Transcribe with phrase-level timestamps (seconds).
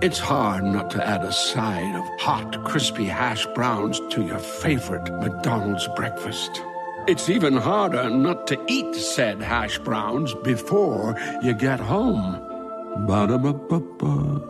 [0.00, 5.10] It's hard not to add a side of hot, crispy hash browns to your favorite
[5.20, 6.62] McDonald's breakfast.
[7.06, 12.32] It's even harder not to eat said hash browns before you get home.
[13.06, 14.42] Ba-da-ba-ba-ba.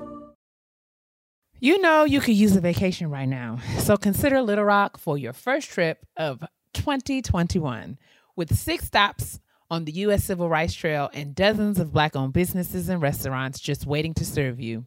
[1.60, 5.32] You know you could use a vacation right now, so consider Little Rock for your
[5.32, 6.44] first trip of
[6.74, 7.98] 2021
[8.36, 10.24] with six stops on the U.S.
[10.24, 14.60] Civil Rights Trail and dozens of Black owned businesses and restaurants just waiting to serve
[14.60, 14.86] you.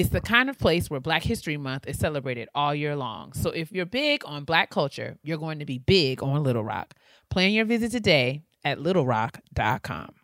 [0.00, 3.34] It's the kind of place where Black History Month is celebrated all year long.
[3.34, 6.94] So if you're big on Black culture, you're going to be big on Little Rock.
[7.28, 10.14] Plan your visit today at littlerock.com.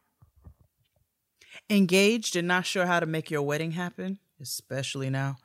[1.68, 5.36] Engaged and not sure how to make your wedding happen, especially now?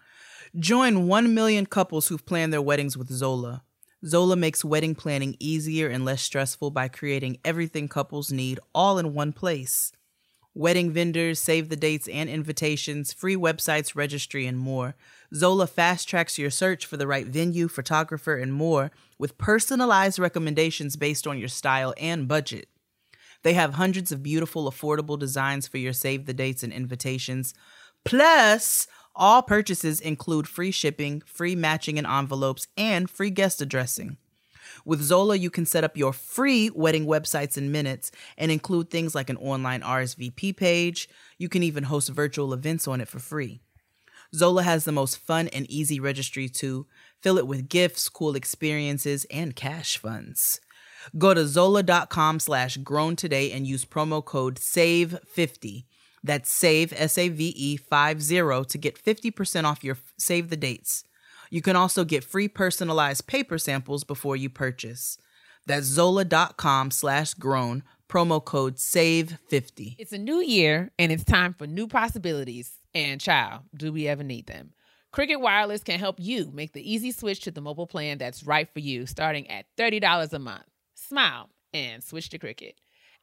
[0.58, 3.64] Join 1 million couples who've planned their weddings with Zola.
[4.06, 9.14] Zola makes wedding planning easier and less stressful by creating everything couples need all in
[9.14, 9.92] one place
[10.54, 14.96] wedding vendors, save the dates and invitations, free websites, registry, and more.
[15.34, 20.96] Zola fast tracks your search for the right venue, photographer, and more with personalized recommendations
[20.96, 22.68] based on your style and budget.
[23.44, 27.54] They have hundreds of beautiful, affordable designs for your save the dates and invitations.
[28.04, 34.18] Plus, all purchases include free shipping, free matching and envelopes, and free guest addressing.
[34.86, 39.14] With Zola, you can set up your free wedding websites in minutes and include things
[39.14, 41.08] like an online RSVP page.
[41.38, 43.62] You can even host virtual events on it for free.
[44.34, 46.88] Zola has the most fun and easy registry too.
[47.22, 50.62] Fill it with gifts, cool experiences, and cash funds.
[51.18, 55.86] Go to zola.com slash grown today and use promo code SAVE50.
[56.24, 61.03] That's SAVE, S A V E 50 to get 50% off your save the dates.
[61.51, 65.17] You can also get free personalized paper samples before you purchase.
[65.67, 69.97] That's zola.com slash grown, promo code SAVE50.
[70.00, 72.72] It's a new year and it's time for new possibilities.
[72.95, 74.72] And child, do we ever need them?
[75.12, 78.69] Cricket Wireless can help you make the easy switch to the mobile plan that's right
[78.73, 80.63] for you, starting at $30 a month.
[80.95, 82.75] Smile and switch to Cricket.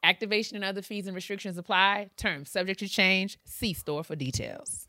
[0.02, 2.10] Activation and other fees and restrictions apply.
[2.18, 3.38] Terms subject to change.
[3.44, 4.87] See store for details.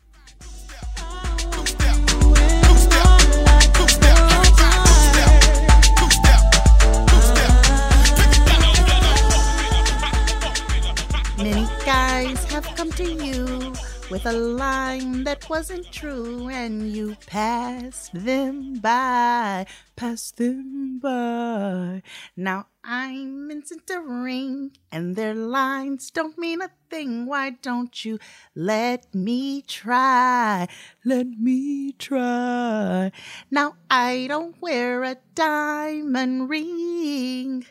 [11.90, 13.74] Guys have come to you
[14.12, 22.04] with a line that wasn't true, and you passed them by, passed them by.
[22.38, 27.26] Now I'm a ring, and their lines don't mean a thing.
[27.26, 28.20] Why don't you
[28.54, 30.68] let me try?
[31.04, 33.12] Let me try.
[33.50, 37.66] Now I don't wear a diamond ring.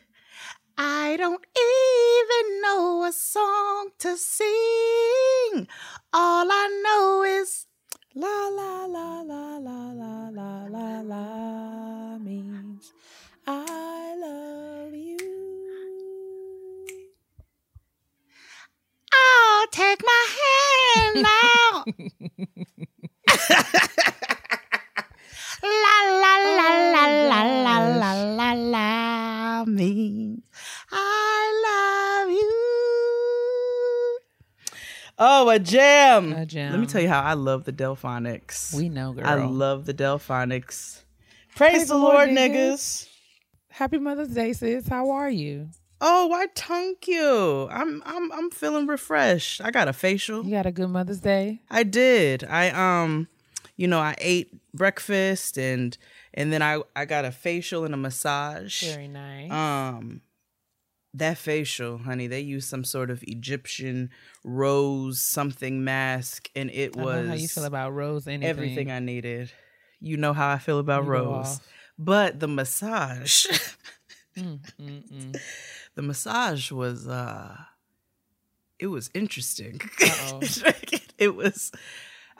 [0.81, 5.67] I don't even know a song to sing.
[6.13, 7.67] All I know is
[8.15, 12.93] la la la la la la la la la means
[13.45, 15.19] I love you.
[19.13, 21.41] I'll take my hand la
[25.83, 30.48] la la la la la la la la means
[30.91, 32.59] I love you.
[35.19, 36.33] Oh, a jam.
[36.33, 36.73] A jam.
[36.73, 38.73] Let me tell you how I love the Delfonics.
[38.75, 39.27] We know, girl.
[39.27, 41.03] I love the Delfonics.
[41.57, 43.09] Praise, the Lord, niggas.
[43.71, 44.87] Happy Mother's Day, sis.
[44.89, 45.71] How are you?
[46.01, 47.69] Oh, why thank you.
[47.71, 49.61] I'm I'm I'm feeling refreshed.
[49.61, 50.45] I got a facial.
[50.45, 51.61] You got a good Mother's Day?
[51.71, 52.45] I did.
[52.45, 53.27] I um,
[53.77, 55.99] you know, I ate breakfast and
[56.35, 58.83] and then I I got a facial and a massage.
[58.85, 59.51] Very nice.
[59.51, 60.21] Um,
[61.15, 64.11] that facial, honey, they used some sort of Egyptian
[64.45, 68.49] rose something mask, and it I know was how you feel about Rose anything.
[68.49, 69.51] everything I needed.
[70.01, 71.61] You know how I feel about You rose,
[71.99, 73.47] but the massage,
[74.37, 75.37] Mm, mm, mm.
[75.97, 77.57] the massage was uh,
[78.79, 79.81] it was interesting.
[80.01, 80.41] Uh-oh.
[81.19, 81.73] it was.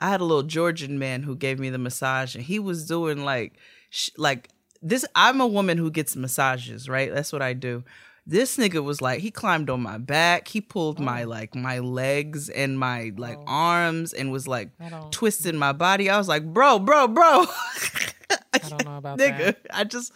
[0.01, 3.25] I had a little Georgian man who gave me the massage, and he was doing
[3.25, 3.53] like,
[3.89, 4.49] sh- like
[4.81, 5.03] this.
[5.15, 7.13] I'm a woman who gets massages, right?
[7.13, 7.83] That's what I do.
[8.27, 10.47] This nigga was like, he climbed on my back.
[10.47, 13.43] He pulled my like my legs and my like Oh.
[13.47, 14.69] arms and was like
[15.11, 16.09] twisting my body.
[16.09, 17.45] I was like, bro, bro, bro.
[18.53, 19.57] I don't know about nigga, that.
[19.71, 20.11] I just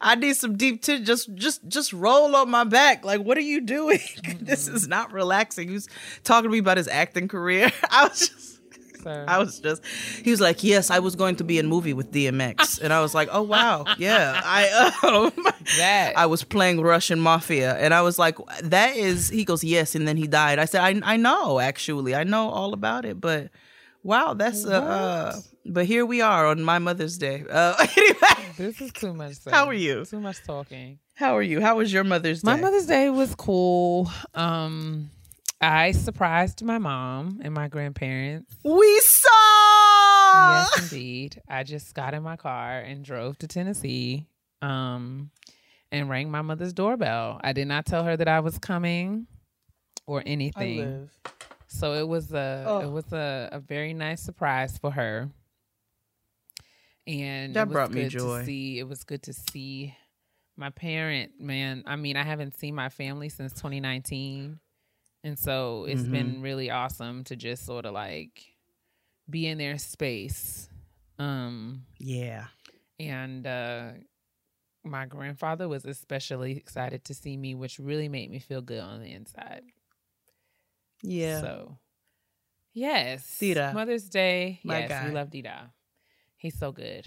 [0.00, 1.04] I need some deep tit.
[1.04, 3.04] Just just just roll on my back.
[3.04, 4.00] Like, what are you doing?
[4.40, 5.68] this is not relaxing.
[5.68, 5.88] He was
[6.24, 7.72] talking to me about his acting career.
[7.90, 8.54] I was just
[9.02, 9.24] Sir.
[9.28, 9.82] I was just
[10.24, 12.80] he was like, Yes, I was going to be in movie with DMX.
[12.82, 14.40] And I was like, Oh wow, yeah.
[14.44, 14.68] I
[15.04, 15.32] um
[15.76, 17.76] That- I was playing Russian mafia.
[17.76, 20.58] And I was like, That is he goes, Yes, and then he died.
[20.58, 22.14] I said, I I know, actually.
[22.14, 23.50] I know all about it, but
[24.02, 27.44] wow, that's uh, uh but here we are on my Mother's Day.
[27.50, 28.52] Uh anyway.
[28.56, 29.34] this is too much.
[29.34, 29.50] Sir.
[29.50, 30.04] How are you?
[30.04, 30.98] Too much talking.
[31.14, 31.60] How are you?
[31.60, 32.50] How was your Mother's Day?
[32.52, 34.08] My Mother's Day was cool.
[34.34, 35.10] Um,
[35.60, 38.54] I surprised my mom and my grandparents.
[38.64, 39.30] We saw
[40.60, 41.42] Yes, indeed.
[41.48, 44.26] I just got in my car and drove to Tennessee.
[44.62, 45.30] Um,
[45.92, 47.40] and rang my mother's doorbell.
[47.42, 49.26] I did not tell her that I was coming
[50.06, 51.10] or anything.
[51.66, 52.80] So it was a Oh.
[52.80, 55.30] it was a, a very nice surprise for her.
[57.06, 58.38] And That it was brought me good joy.
[58.40, 59.94] To see it was good to see
[60.56, 61.40] my parent.
[61.40, 64.58] Man, I mean, I haven't seen my family since 2019,
[65.24, 66.12] and so it's Mm-hmm.
[66.12, 68.44] been really awesome to just sort of like
[69.30, 70.68] be in their space.
[71.18, 72.46] Um, Yeah.
[73.00, 73.90] and uh,
[74.84, 79.00] my grandfather was especially excited to see me, which really made me feel good on
[79.00, 79.62] the inside.
[81.02, 81.40] Yeah.
[81.40, 81.78] So,
[82.72, 83.72] yes, Dida.
[83.74, 84.60] Mother's Day.
[84.64, 85.06] My yes, guy.
[85.06, 85.70] we love Dida.
[86.36, 87.06] He's so good.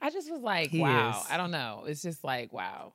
[0.00, 1.10] I just was like, He wow.
[1.10, 1.26] is.
[1.30, 1.84] I don't know.
[1.86, 2.94] It's just like, wow.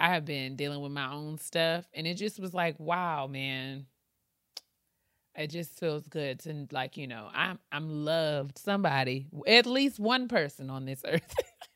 [0.00, 3.86] I have been dealing with my own stuff, and it just was like, wow, man.
[5.36, 8.58] It just feels good to like, you know, I'm I'm loved.
[8.58, 11.34] Somebody, at least one person on this earth,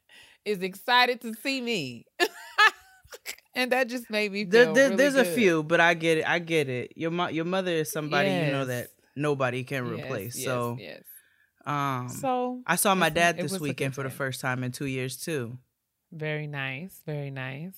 [0.45, 2.07] is excited to see me,
[3.55, 6.19] and that just made me There, feel there- really there's a few, but I get
[6.19, 6.29] it.
[6.29, 6.93] I get it.
[6.97, 10.37] Your mo- your mother is somebody you know that nobody can replace.
[10.37, 11.03] yes, so, yes.
[11.67, 15.17] um, So I saw my dad this weekend for the first time in two years
[15.17, 15.57] too.
[16.13, 17.77] Very nice, very nice.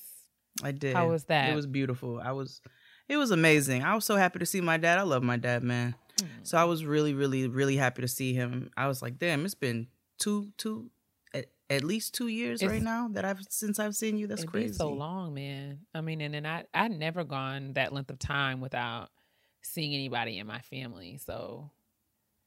[0.63, 0.95] I did.
[0.97, 1.51] How was that?
[1.51, 2.21] It was beautiful.
[2.23, 2.61] I was.
[3.09, 3.85] It was amazing.
[3.85, 4.99] I was so happy to see my dad.
[4.99, 5.95] I love my dad, man.
[6.43, 8.71] So I was really, really, really happy to see him.
[8.77, 9.87] I was like, damn, it's been
[10.19, 10.91] two, two,
[11.69, 14.27] at, least two years It's- right now that I've since I've seen you.
[14.27, 14.75] That's crazy.
[14.75, 15.81] So long, man.
[15.95, 19.11] I mean, and then I I never gone that length of time without
[19.63, 21.19] seeing anybody in my family.
[21.19, 21.71] So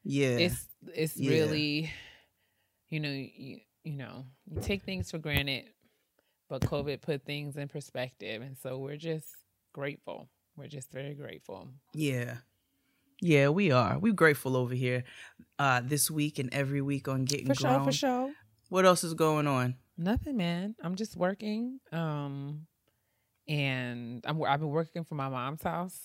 [0.03, 0.37] Yeah.
[0.37, 1.31] it's it's Yeah.
[1.31, 1.91] really,
[2.89, 5.65] you know, you you know, you take things for granted,
[6.49, 9.27] but COVID put things in perspective, and so we're just
[9.73, 10.29] grateful.
[10.57, 11.69] We're just very grateful.
[11.93, 12.37] Yeah.
[13.21, 13.97] Yeah, we are.
[13.99, 15.03] We're grateful over here
[15.57, 17.73] uh this week and every week on Getting For Grown.
[17.79, 18.33] sure, for sure.
[18.69, 19.75] What else is going on?
[19.97, 20.75] Nothing, man.
[20.81, 21.79] I'm just working.
[21.91, 22.67] Um,
[23.47, 25.99] and I'm I've been working from my mom's house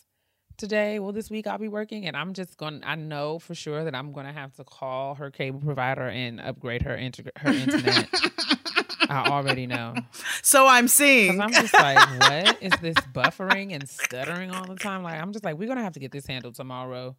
[0.56, 0.98] today.
[0.98, 2.82] Well, this week I'll be working, and I'm just going.
[2.84, 6.40] I know for sure that I'm going to have to call her cable provider and
[6.40, 8.08] upgrade her inter- her internet.
[9.10, 9.94] I already know.
[10.42, 11.40] So I'm seeing.
[11.40, 15.02] I'm just like, what is this buffering and stuttering all the time?
[15.02, 17.14] Like, I'm just like, we're gonna have to get this handled tomorrow,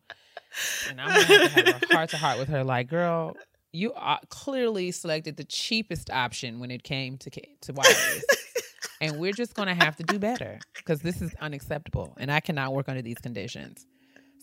[0.89, 2.63] and I'm gonna have to have a heart to heart with her.
[2.63, 3.35] Like, girl,
[3.75, 8.25] you uh, clearly selected the cheapest option when it came to to wireless,
[9.01, 12.73] and we're just gonna have to do better because this is unacceptable, and I cannot
[12.73, 13.85] work under these conditions.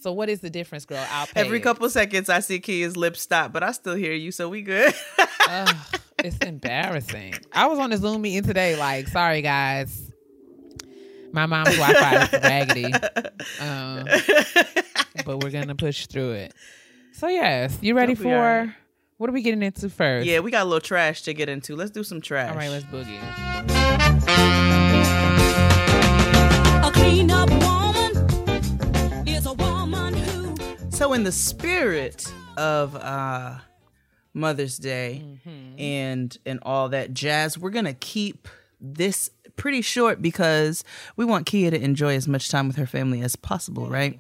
[0.01, 1.05] So, what is the difference, girl?
[1.11, 1.63] I'll pay Every it.
[1.63, 4.93] couple seconds I see Keia's lips stop, but I still hear you, so we good.
[5.49, 5.77] Ugh,
[6.19, 7.35] it's embarrassing.
[7.53, 8.77] I was on a Zoom meeting today.
[8.77, 10.11] Like, sorry guys,
[11.33, 12.93] my mom's Wi-Fi is raggedy,
[13.61, 14.07] um,
[15.25, 16.55] but we're gonna push through it.
[17.13, 18.75] So yes, you ready for?
[19.23, 19.27] Right.
[19.29, 20.27] What are we getting into first?
[20.27, 21.77] yeah, we got a little trash to get into.
[21.77, 22.51] Let's do some trash.
[22.51, 23.21] All right, let's boogie.
[26.85, 30.57] A clean up woman is a woman who
[30.91, 33.59] So, in the spirit of uh,
[34.35, 35.79] Mother's Day Mm-hmm.
[35.81, 38.49] and and all that jazz, we're gonna keep
[38.81, 40.83] this pretty short because
[41.15, 44.19] we want Keia to enjoy as much time with her family as possible, right?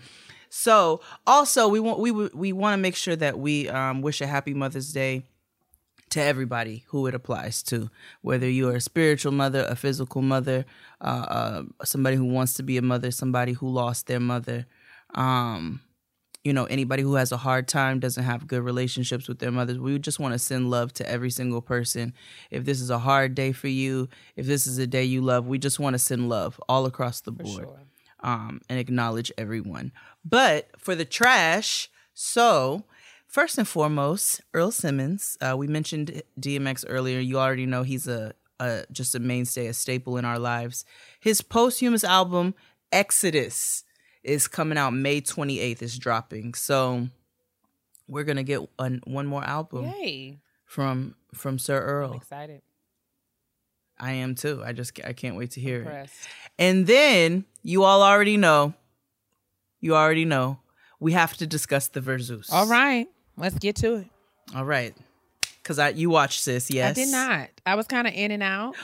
[0.54, 4.26] So, also we want we we want to make sure that we um, wish a
[4.26, 5.24] happy Mother's Day
[6.10, 7.88] to everybody who it applies to,
[8.20, 10.66] whether you are a spiritual mother, a physical mother,
[11.00, 14.66] uh, uh, somebody who wants to be a mother, somebody who lost their mother,
[15.14, 15.80] um,
[16.44, 19.78] you know, anybody who has a hard time, doesn't have good relationships with their mothers.
[19.78, 22.12] We just want to send love to every single person.
[22.50, 25.46] If this is a hard day for you, if this is a day you love,
[25.46, 27.78] we just want to send love all across the board Sure.
[28.22, 29.92] Um, and acknowledge everyone.
[30.24, 32.84] But for the trash, so
[33.26, 35.36] first and foremost, Earl Simmons.
[35.40, 37.18] Uh, we mentioned DMX earlier.
[37.18, 40.84] You already know he's a, uh, just a mainstay, a staple in our lives.
[41.20, 42.54] His posthumous album
[42.92, 43.84] Exodus
[44.22, 45.82] is coming out May 28th.
[45.82, 47.08] Is dropping, so
[48.06, 50.38] we're gonna get one, one more album Yay!
[50.66, 52.12] from from Sir I'm Earl.
[52.14, 52.62] excited.
[54.02, 54.60] I am too.
[54.64, 56.10] I just I can't wait to hear it.
[56.58, 58.74] And then you all already know,
[59.80, 60.58] you already know,
[60.98, 62.52] we have to discuss the Verzuz.
[62.52, 63.06] All right,
[63.36, 64.06] let's get to it.
[64.56, 64.94] all right.
[65.62, 66.90] Cause I you watched this, yes.
[66.90, 67.48] I did not.
[67.64, 68.74] I was kind of in and out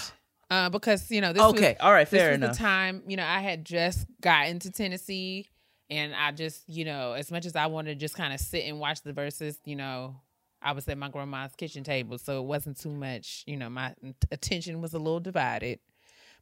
[0.50, 3.16] uh, because you know this was Okay, all right, this fair was the time you
[3.16, 5.48] know I had just gotten to Tennessee,
[5.90, 8.64] and I just you know as much as I wanted to just kind of sit
[8.66, 10.20] and watch the Verzuz, you know,
[10.60, 13.44] I was at my grandma's kitchen table, so it wasn't too much.
[13.46, 13.94] You know, my
[14.30, 15.78] attention was a little divided,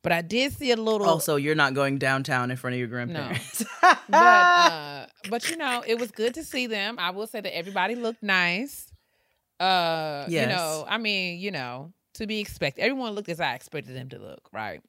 [0.02, 1.06] but I did see a little.
[1.06, 3.64] Also, you're not going downtown in front of your no, grandparents.
[4.08, 6.98] but uh, but you know, it was good to see them.
[6.98, 8.92] I will say that everybody looked nice.
[9.60, 10.42] Uh, Yes.
[10.42, 12.82] you know, I mean, you know, to be expected.
[12.82, 14.82] Everyone looked as I expected them to look, right?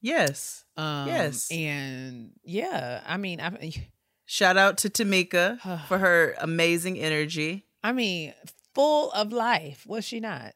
[0.00, 0.64] yes.
[0.76, 1.50] Um, Yes.
[1.50, 3.72] and yeah, I mean, I,
[4.26, 7.66] Shout out to Tamika for her amazing energy.
[7.84, 8.34] I mean,
[8.74, 9.84] full of life.
[9.86, 10.54] Was she not?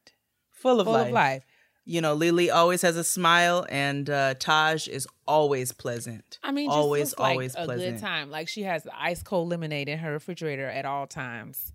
[0.51, 1.07] Full of full life.
[1.07, 1.45] of life.
[1.85, 6.39] You know, Lily always has a smile and uh Taj is always pleasant.
[6.43, 7.97] I mean, always, like always a pleasant.
[7.97, 8.31] good time.
[8.31, 11.73] Like she has ice cold lemonade in her refrigerator at all times.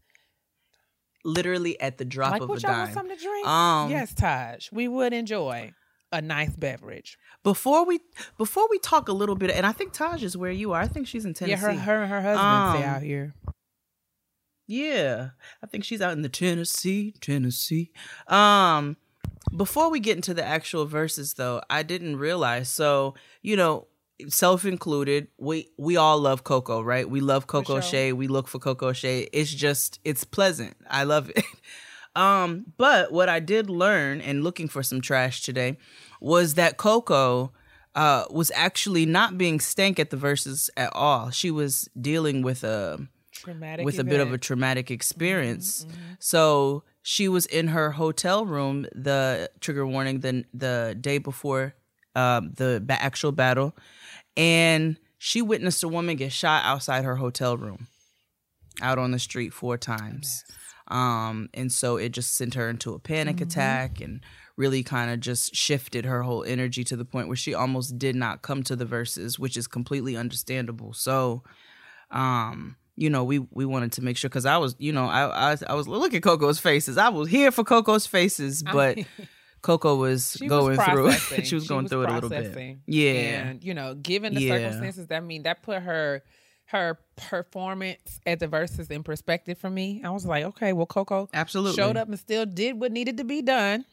[1.25, 2.79] Literally at the drop like, of a y'all dime.
[2.79, 3.47] want something to drink?
[3.47, 4.69] Um, yes, Taj.
[4.73, 5.71] We would enjoy
[6.11, 7.17] a nice beverage.
[7.43, 8.01] Before we
[8.37, 10.81] before we talk a little bit, and I think Taj is where you are.
[10.81, 11.51] I think she's in Tennessee.
[11.51, 13.33] Yeah, her her and her husband stay Um, out here.
[14.67, 15.29] Yeah,
[15.61, 17.91] I think she's out in the Tennessee, Tennessee.
[18.27, 18.97] Um,
[19.55, 22.69] before we get into the actual Verzuz, though, I didn't realize.
[22.69, 23.87] So you know,
[24.29, 27.09] self included, we we all love Coko, right?
[27.09, 27.81] We love Coko sure.
[27.81, 28.13] Shea.
[28.13, 29.27] We look for Coko Shea.
[29.33, 30.77] It's just it's pleasant.
[30.89, 31.43] I love it.
[32.15, 35.77] Um, but what I did learn in looking for some trash today
[36.21, 37.49] was that Coko
[37.95, 41.31] uh was actually not being stank at the Verzuz at all.
[41.31, 43.07] She was dealing with a
[43.43, 45.85] Traumatic with a bit of a traumatic experience.
[46.19, 48.87] So she was in her hotel room.
[48.93, 51.75] The trigger warning the the day before
[52.15, 53.75] um, the actual battle,
[54.37, 57.87] and she witnessed a woman get shot outside her hotel room,
[58.81, 60.43] out on the street four times.
[60.87, 64.21] Um, and so it just sent her into a panic attack and
[64.57, 68.15] really kind of just shifted her whole energy to the point where she almost did
[68.15, 70.93] not come to the Verzuz, which is completely understandable.
[70.93, 71.43] So,
[72.11, 75.51] um you know we we wanted to make sure because i was you know i
[75.53, 78.99] i, I was look at coco's faces i was here for coco's faces but
[79.61, 83.11] coco was She going was through she was going through it a little bit yeah
[83.49, 84.57] and you know, given the Yeah.
[84.57, 86.21] circumstances, I mean, that put her
[86.65, 90.01] her performance at the Verzuz in perspective for me.
[90.03, 91.75] I was like, okay, well, Coko Absolutely.
[91.75, 93.85] showed up and still did what needed to be done,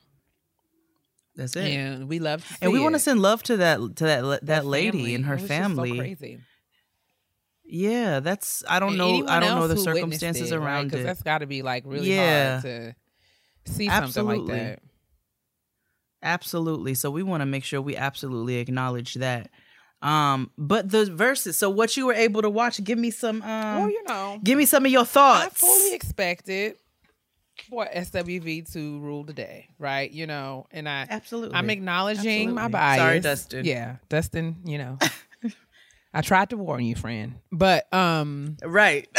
[1.36, 4.46] that's it and we love and we want to send love to that to that
[4.46, 5.14] that, lady family.
[5.14, 6.40] and her was so family crazy.
[7.64, 10.62] Yeah that's i don't And know i don't know the circumstances it, right?
[10.64, 12.60] around 'Cause it That's got to be like really Yeah.
[12.60, 14.80] hard to see something like that.
[16.22, 16.94] Absolutely.
[16.94, 19.50] So we want to make sure we absolutely acknowledge that.
[20.02, 21.54] Um, but the Verzuz.
[21.54, 23.42] So what you were able to watch, give me some.
[23.42, 25.46] Um, well, you know, give me some of your thoughts.
[25.46, 26.76] I fully expected
[27.68, 30.10] for SWV to rule the day, right?
[30.10, 31.56] You know, and I Absolutely.
[31.56, 32.72] I'm acknowledging my Absolutely.
[32.72, 32.98] bias.
[33.00, 33.64] Sorry, Dustin.
[33.66, 34.56] Yeah, Dustin.
[34.64, 34.98] You know,
[36.12, 39.08] I tried to warn you, friend, but um, right.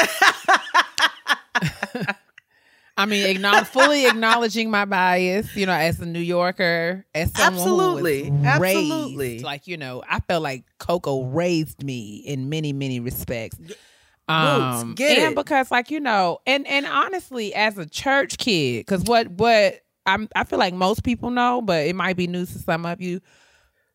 [2.98, 5.56] I mean, acknowledge, fully acknowledging my bias.
[5.56, 8.26] You know, as a New Yorker, as someone Absolutely.
[8.26, 9.40] who was raised, Absolutely.
[9.40, 13.58] like you know, I felt like Coko raised me in many, many respects.
[14.28, 15.36] Um, get and it.
[15.36, 20.28] because, like you know, and and honestly, as a church kid, because what what I'm,
[20.36, 23.22] I feel like most people know, but it might be news to some of you.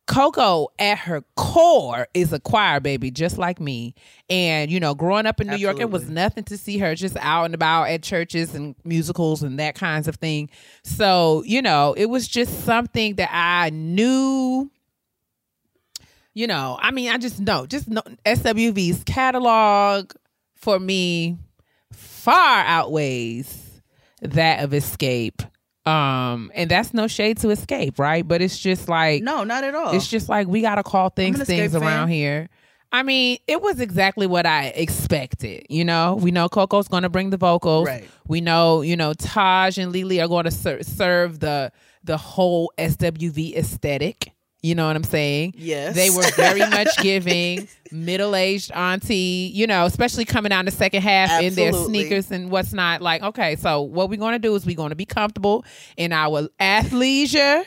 [0.07, 3.95] Coko at her core is a choir baby, just like me.
[4.31, 7.17] And, you know, growing up in New York, it was nothing to see her just
[7.19, 10.49] out and about at churches and musicals and that kinds of thing.
[10.85, 14.71] So, you know, it was just something that I knew.
[16.35, 20.13] You know, I mean, I just know, just know SWV's catalog
[20.55, 21.39] for me
[21.93, 23.81] far outweighs
[24.21, 25.49] that of Xscape.
[25.87, 28.27] Um, and that's no shade to Xscape, right?
[28.27, 29.95] But it's just like no, not at all.
[29.95, 32.15] it's just like we gotta call things things Xscape around fan.
[32.15, 32.49] here.
[32.93, 35.67] I mean, it was exactly what I expected.
[35.69, 37.87] You know, we know Coko's going to bring the vocals.
[37.89, 38.09] Right.
[38.29, 41.73] We know, you know, Taj and Lily are going to ser- serve the
[42.05, 44.33] the whole SWV aesthetic.
[44.63, 45.55] You know what I'm saying?
[45.57, 45.95] Yes.
[45.95, 50.73] They were very much giving middle aged auntie, you know, especially coming out in the
[50.73, 53.01] second half in their sneakers and what's not.
[53.01, 55.65] Like, okay, so what we're going to do is we're going to be comfortable
[55.97, 57.65] in our athleisure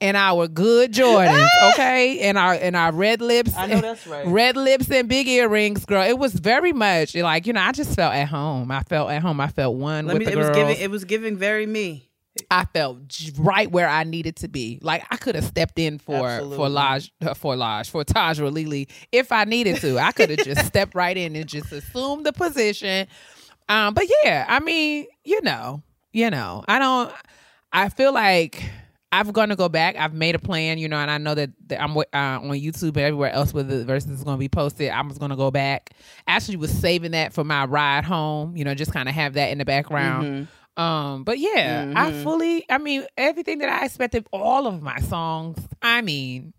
[0.00, 3.54] and our good Jordans, okay, and our and our red lips.
[3.56, 4.26] I know that's right.
[4.26, 6.02] Red lips and big earrings, girl.
[6.06, 7.60] It was very much like you know.
[7.62, 8.70] I just felt at home.
[8.70, 9.40] I felt at home.
[9.40, 10.24] I felt one Let with me.
[10.26, 10.48] the It girls.
[10.50, 10.76] was giving.
[10.76, 12.05] It was giving very me.
[12.50, 12.98] I felt
[13.38, 14.78] right where I needed to be.
[14.82, 16.68] Like I could have stepped in for for Absolutely.
[16.68, 19.98] Laj uh, for Laj for Taj or Lily if I needed to.
[19.98, 23.06] I could have just stepped right in and just assumed the position.
[23.68, 27.12] Um, but yeah, I mean, you know, you know, I don't.
[27.72, 28.62] I feel like
[29.12, 29.96] I'm gonna go back.
[29.96, 32.88] I've made a plan, you know, and I know that, that I'm uh, on YouTube
[32.88, 34.90] and everywhere else where the Verzuz is gonna be posted.
[34.90, 35.90] I'm just gonna go back.
[36.26, 38.56] Actually, was saving that for my ride home.
[38.56, 40.48] You know, just kind of have that in the background.
[40.76, 42.64] Um, but yeah, I fully.
[42.68, 44.26] I mean, everything that I expected.
[44.32, 45.58] All of my songs.
[45.80, 46.52] I mean,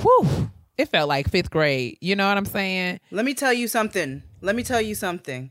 [0.00, 1.98] whew, it felt like fifth grade.
[2.00, 3.00] You know what I'm saying?
[3.10, 4.22] Let me tell you something.
[4.40, 5.50] Let me tell you something.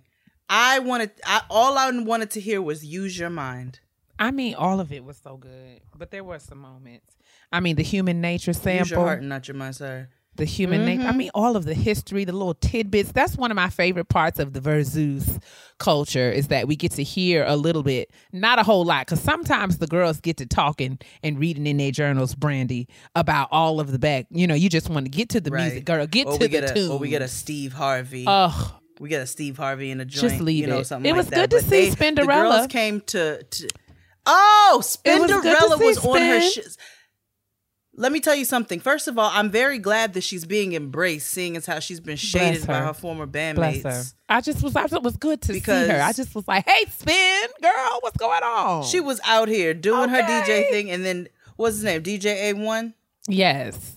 [0.49, 1.11] I wanted.
[1.25, 3.79] I, all I wanted to hear was "Use Your Mind."
[4.17, 7.13] I mean, all of it was so good, but there were some moments.
[7.51, 8.79] I mean, the human nature sample.
[8.79, 9.75] Use your heart and not your mind.
[9.75, 10.07] Sorry.
[10.39, 11.01] The human nature.
[11.01, 11.17] I mm-hmm.
[11.17, 13.11] mean, all of the history, the little tidbits.
[13.11, 15.41] That's one of my favorite parts of the Verzuz
[15.77, 19.21] culture is that we get to hear a little bit, not a whole lot, because
[19.21, 23.91] sometimes the girls get to talking and reading in their journals, Brandy, about all of
[23.91, 24.25] the back.
[24.31, 25.65] You know, you just want to get to the Right.
[25.65, 26.07] music, girl.
[26.07, 26.91] Get or to the get a, tune.
[26.91, 28.25] Or we get a Steve Harvey.
[28.27, 28.71] Ugh.
[28.99, 30.31] we get a Steve Harvey in a joint.
[30.31, 30.87] Just leave you know, it.
[30.87, 31.49] something It like was that.
[31.49, 32.15] good to But see they- Spinderella.
[32.15, 33.43] The girls came to.
[33.43, 33.67] to
[34.25, 36.41] oh, was Spinderella see was on her.
[36.41, 36.59] Sh-
[37.99, 38.79] Let me tell you something.
[38.79, 42.15] First of all, I'm very glad that she's being embraced, seeing as how she's been
[42.15, 42.85] shaded by her.
[42.85, 43.83] her former bandmates.
[43.83, 44.03] her.
[44.29, 44.73] I just was.
[44.75, 46.01] I was good to Because- see her.
[46.01, 50.07] I just was like, "Hey, spin, girl, what's going on?" She was out here doing
[50.09, 51.27] her DJ thing, and then
[51.57, 52.01] what's his name?
[52.01, 52.93] DJ A1.
[53.27, 53.93] yes,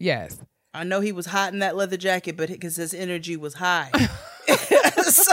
[0.00, 0.38] yes.
[0.74, 3.90] I know he was hot in that leather jacket, but because his energy was high.
[5.06, 5.32] So,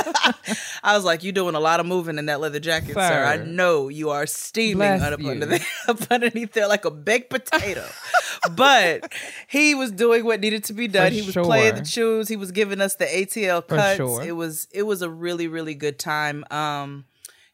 [0.84, 3.26] I was like, "You doing a lot of moving in that leather jacket, sir.
[3.26, 5.32] I know you are steaming up, you.
[5.32, 7.86] under there, up underneath there like a baked potato."
[8.56, 9.12] but
[9.48, 11.10] he was doing what needed to be done.
[11.10, 12.18] For he was playing the sure.
[12.18, 12.30] tunes.
[12.30, 13.98] He was giving us the ATL cuts.
[13.98, 14.22] sure.
[14.22, 16.46] It was it was a really really good time.
[16.52, 17.06] Um,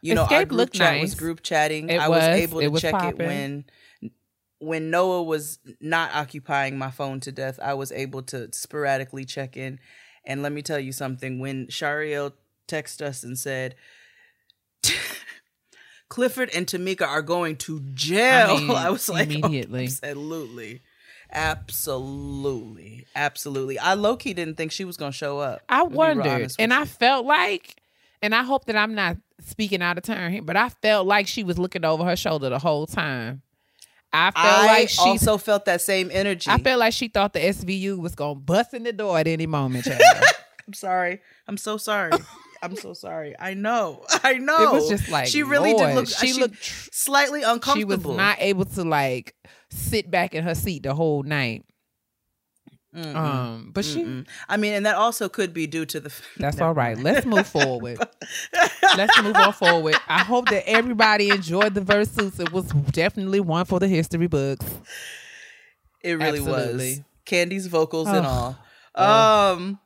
[0.02, 1.90] you know, our group chat was group chatting.
[1.90, 2.28] It I was, was.
[2.28, 3.66] able to was check it when
[4.60, 9.56] when Noah was not occupying my phone to death, I was able to sporadically check
[9.56, 9.80] in.
[10.30, 11.40] And let me tell you something.
[11.40, 12.34] When Shariel
[12.68, 13.74] texted us and said,
[16.10, 19.86] Clifford and Tamika are going to jail, I, mean, was like, oh, immediately.
[19.86, 20.82] absolutely.
[21.32, 23.08] Absolutely.
[23.16, 23.80] Absolutely.
[23.80, 25.62] I low key didn't think she was going to show up.
[25.68, 27.82] I wondered, and I felt like,
[28.22, 31.28] and I hope that I'm not speaking out of turn here, but I felt like
[31.28, 33.42] she was looking over her shoulder the whole time.
[34.12, 35.00] I felt I like she.
[35.02, 36.50] also felt that same energy.
[36.50, 39.46] I felt like she thought the SVU was gonna bust in the door at any
[39.46, 39.88] moment.
[40.68, 41.22] I'm sorry.
[41.48, 42.12] I'm so sorry.
[42.62, 43.36] I'm so sorry.
[43.40, 44.04] I know.
[44.24, 44.58] I know.
[44.64, 46.04] It was just like she really did look.
[46.06, 47.98] Uh, she She, looked looked tr- slightly uncomfortable.
[48.02, 49.36] she was not able to like
[49.70, 51.64] sit back in her seat the whole night.
[52.96, 53.16] Mm-mm.
[53.16, 54.04] Um, but she.
[54.04, 54.28] Mm-mm.
[54.48, 56.14] I mean, and that also could be due to the.
[56.38, 56.98] That's all right.
[56.98, 58.00] Let's move forward.
[58.98, 59.96] Let's move on forward.
[60.08, 62.40] I hope that everybody enjoyed the Verzuz.
[62.40, 64.66] It was definitely one for the history books.
[66.02, 66.90] It really Absolutely.
[66.90, 67.02] was.
[67.26, 68.56] Kandi's vocals and Ugh.
[68.96, 69.52] all.
[69.54, 69.80] Um,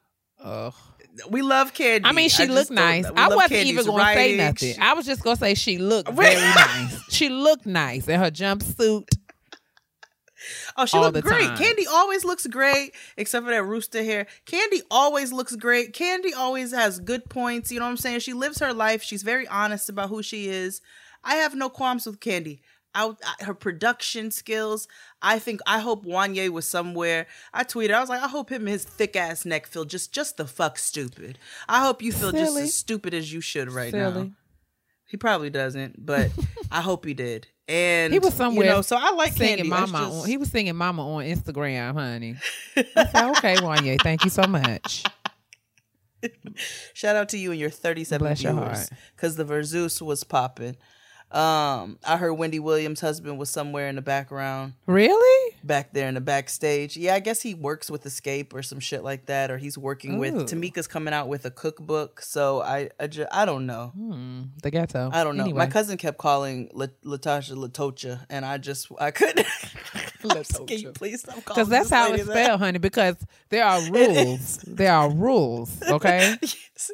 [0.44, 0.74] oh.
[1.30, 2.02] we love Kandi.
[2.06, 3.06] I mean, she just looked nice.
[3.18, 4.38] I wasn't Kandi's even going to say writing.
[4.38, 4.74] nothing.
[4.76, 7.04] She- I was just going to say she looked very nice.
[7.12, 9.10] She looked nice in her jumpsuit.
[10.78, 11.48] Oh, she looked great.
[11.48, 11.58] time.
[11.58, 14.28] Kandi always looks great, except for that rooster hair.
[14.46, 15.94] Kandi always looks great.
[15.94, 17.72] Kandi always has good points.
[17.72, 18.20] You know what I'm saying?
[18.20, 19.04] She lives her life.
[19.04, 20.82] She's very honest about who she is.
[21.24, 22.60] I have no qualms with Kandi.
[22.96, 24.88] I, I- her production skills.
[25.22, 25.62] I think.
[25.66, 27.28] I hope Wanye was somewhere.
[27.54, 27.92] I tweeted.
[27.94, 30.46] I was like, I hope him and his thick ass neck feel just just the
[30.46, 31.40] fuck stupid.
[31.68, 34.24] I hope you feel just as stupid as you should right Silly.
[34.26, 34.32] now.
[35.14, 36.32] He probably doesn't, but
[36.72, 37.46] I hope he did.
[37.68, 39.70] And He was somewhere You know, so I like singing Kandi.
[39.70, 39.86] Mama.
[40.00, 42.36] just- On, he was singing Mama on Instagram, honey.
[42.76, 45.04] I said, okay, Wanye, thank you so much.
[46.96, 50.78] Shout out to you and your 37 Bless viewers because the Verzuz was popping.
[51.34, 55.56] Um, I heard Wendy Williams' husband was somewhere in the background, Really?
[55.64, 56.96] back there in the backstage.
[56.96, 60.20] Yeah, I guess he works with Xscape or some shit like that, or he's working
[60.20, 62.22] with Tamika's coming out with a cookbook.
[62.22, 63.88] So I, I, ju- I don't know.
[63.96, 65.10] Hmm, the ghetto.
[65.12, 65.44] I don't know.
[65.46, 65.58] Anyway.
[65.58, 69.48] My cousin kept calling La- Latasha Latocha, and I just I couldn't.
[70.70, 71.44] You please stop calling?
[71.48, 72.80] Because that's how it's spelled, honey.
[72.80, 73.18] Because
[73.50, 74.58] there are rules.
[74.66, 76.38] there are rules, okay?
[76.42, 76.92] Yes.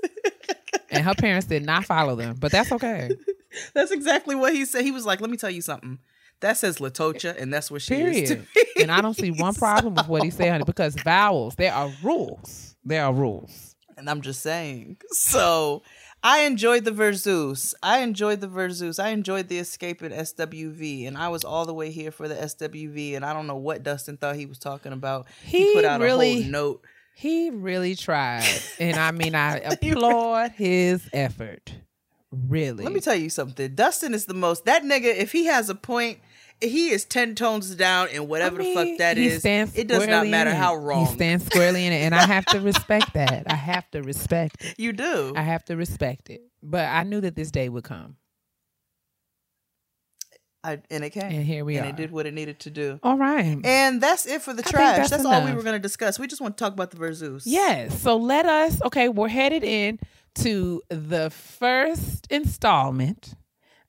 [0.91, 3.11] And her parents did not follow them, but that's okay.
[3.73, 4.83] That's exactly what he said.
[4.83, 5.99] He was like, "Let me tell you something.
[6.41, 8.47] That says Latocha, and that's what she is to Period.
[8.77, 11.73] me." And I don't see one problem with what he said, honey, because vowels, there
[11.73, 12.75] are rules.
[12.85, 13.75] There are rules.
[13.97, 14.97] And I'm just saying.
[15.09, 15.81] So
[16.23, 17.73] I enjoyed the Verzuz.
[17.83, 19.03] I enjoyed the Verzuz.
[19.03, 22.35] I enjoyed the Xscape at SWV, and I was all the way here for the
[22.35, 23.17] SWV.
[23.17, 25.27] And I don't know what Dustin thought he was talking about.
[25.43, 26.85] He, He put out a really- whole note.
[27.15, 28.47] He really tried.
[28.79, 31.73] And I mean, I applaud his effort.
[32.31, 32.83] Really.
[32.83, 33.73] Let me tell you something.
[33.73, 35.05] Dustin is the most that nigga.
[35.15, 36.19] If he has a point,
[36.61, 39.43] he is ten tones down in whatever I the fuck mean, that is.
[39.45, 42.01] It does not matter how wrong He stands squarely in it.
[42.01, 43.51] And I have to respect that.
[43.51, 44.75] I have to respect it.
[44.77, 45.33] you do.
[45.35, 46.41] I have to respect it.
[46.61, 48.17] But I knew that this day would come.
[50.61, 51.23] I, and it came.
[51.23, 51.89] And here we and are.
[51.89, 52.99] it did what it needed to do.
[53.01, 53.57] All right.
[53.63, 54.97] And that's it for the I trash.
[54.97, 56.19] that's That's, all we were going to discuss.
[56.19, 57.43] We just want to talk about the Verzuz.
[57.45, 58.01] Yes.
[58.01, 59.99] So let us, okay, we're headed in
[60.35, 63.35] to the first installment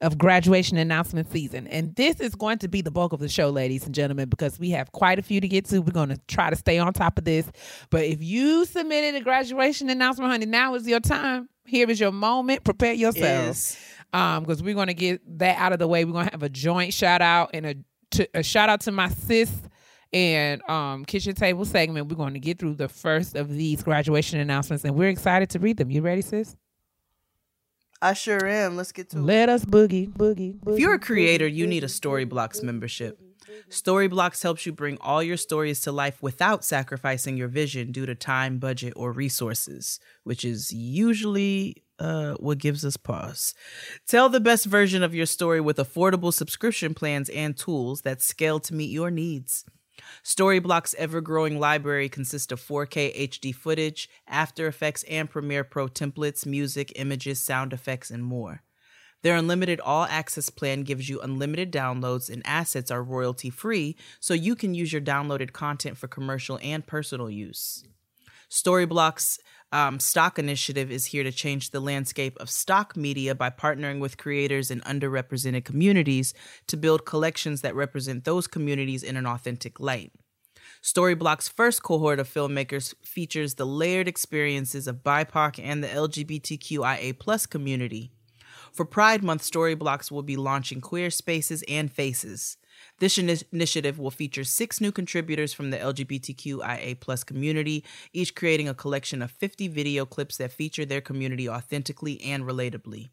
[0.01, 1.67] of graduation announcement season.
[1.67, 4.59] And this is going to be the bulk of the show, ladies and gentlemen, because
[4.59, 5.81] we have quite a few to get to.
[5.81, 7.51] We're going to try to stay on top of this.
[7.91, 11.49] But if you submitted a graduation announcement, honey, now is your time.
[11.67, 12.65] Here is your moment.
[12.65, 13.51] Prepare yourself.
[13.51, 13.79] Is
[14.13, 16.43] um because we're going to get that out of the way we're going to have
[16.43, 17.75] a joint shout out and a,
[18.11, 19.53] to, a shout out to my sis
[20.13, 24.41] and um kitchen table segment we're going to get through the first of these graduation
[24.41, 26.57] announcements and we're excited to read them you ready sis
[28.03, 28.77] I sure am.
[28.77, 29.23] Let's get to it.
[29.23, 33.21] let us boogie boogie, boogie If you're a creator, you need a Storyblocks membership.
[33.69, 38.15] Storyblocks helps you bring all your stories to life without sacrificing your vision due to
[38.15, 43.55] time, budget, or resources, which is usually uh, what gives us pause.
[44.07, 48.61] Tell the best version of your story with affordable subscription plans and tools that scale
[48.61, 49.65] to meet your needs.
[50.25, 56.47] Storyblocks' ever growing library consists of 4K HD footage, After Effects and Premiere Pro templates,
[56.47, 58.63] music, images, sound effects, and more.
[59.23, 64.33] Their unlimited all access plan gives you unlimited downloads and assets are royalty free, so
[64.33, 67.85] you can use your downloaded content for commercial and personal use.
[68.51, 69.39] Storyblocks
[69.73, 74.17] um, stock initiative is here to change the landscape of stock media by partnering with
[74.17, 76.35] creators in underrepresented communities
[76.67, 80.13] to build collections that represent those communities in an authentic light.
[80.83, 88.11] Storyblocks' first cohort of filmmakers features the layered experiences of BIPOC and the LGBTQIA community.
[88.73, 92.57] For Pride Month, Storyblocks will be launching Queer Spaces and Faces.
[92.99, 98.75] This ini- initiative will feature six new contributors from the LGBTQIA community, each creating a
[98.75, 103.09] collection of 50 video clips that feature their community authentically and relatably.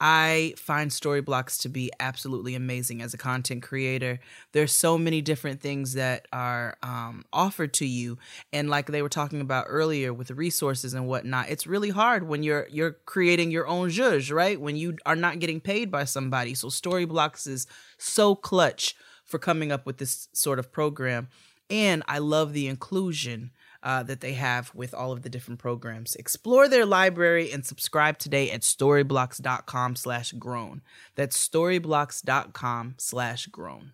[0.00, 4.18] I find Storyblocks to be absolutely amazing as a content creator.
[4.52, 8.16] There's so many different things that are um, offered to you,
[8.50, 12.26] and like they were talking about earlier with the resources and whatnot, it's really hard
[12.26, 14.58] when you're you're creating your own zhuzh, right?
[14.58, 16.54] When you are not getting paid by somebody.
[16.54, 17.66] So Storyblocks is
[17.98, 21.28] so clutch for coming up with this sort of program,
[21.68, 23.50] and I love the inclusion
[23.82, 26.14] uh, that they have with all of the different programs.
[26.16, 30.82] Explore their library and subscribe today at storyblocks.com slash grown.
[31.14, 33.92] That's storyblocks.com slash grown.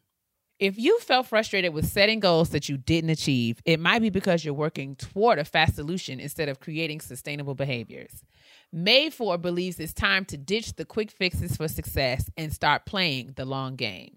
[0.58, 4.42] If you felt frustrated with setting goals that you didn't achieve, it might be because
[4.42, 8.24] you're working toward a fast solution instead of creating sustainable behaviors.
[8.74, 13.44] Madefor believes it's time to ditch the quick fixes for success and start playing the
[13.44, 14.16] long game.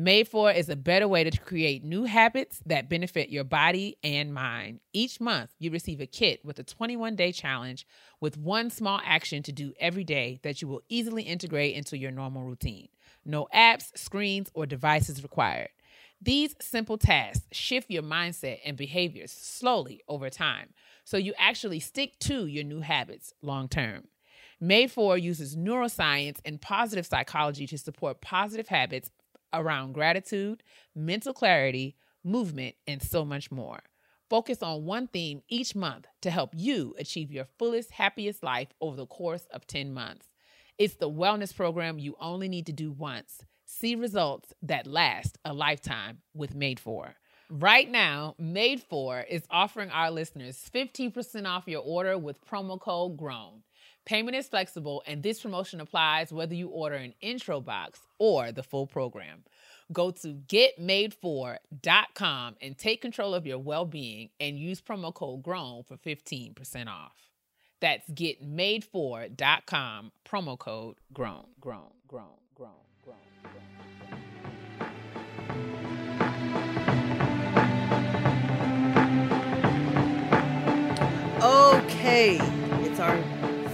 [0.00, 4.80] Madefor is a better way to create new habits that benefit your body and mind.
[4.94, 7.86] Each month, you receive a kit with a 21 day challenge
[8.18, 12.12] with one small action to do every day that you will easily integrate into your
[12.12, 12.88] normal routine.
[13.26, 15.68] No apps, screens, or devices required.
[16.22, 20.72] These simple tasks shift your mindset and behaviors slowly over time,
[21.04, 24.04] so you actually stick to your new habits long term.
[24.62, 29.10] Madefor uses neuroscience and positive psychology to support positive habits
[29.52, 30.62] around gratitude,
[30.94, 33.80] mental clarity, movement, and so much more.
[34.28, 38.96] Focus on one theme each month to help you achieve your fullest, happiest life over
[38.96, 40.28] the course of 10 months.
[40.78, 43.44] It's the wellness program you only need to do once.
[43.66, 47.14] See results that last a lifetime with Madefor.
[47.50, 53.64] Right now, Madefor is offering our listeners 15% off your order with promo code GROWN.
[54.06, 58.62] Payment is flexible, and this promotion applies whether you order an intro box or the
[58.62, 59.42] full program.
[59.92, 65.82] Go to getmadefor.com and take control of your well being and use promo code GROWN
[65.82, 67.32] for 15% off.
[67.80, 72.70] That's getmadefor.com, promo code GROWN, GROWN, GROWN, GROWN,
[73.02, 73.16] GROWN.
[81.42, 82.36] Okay,
[82.84, 83.18] it's our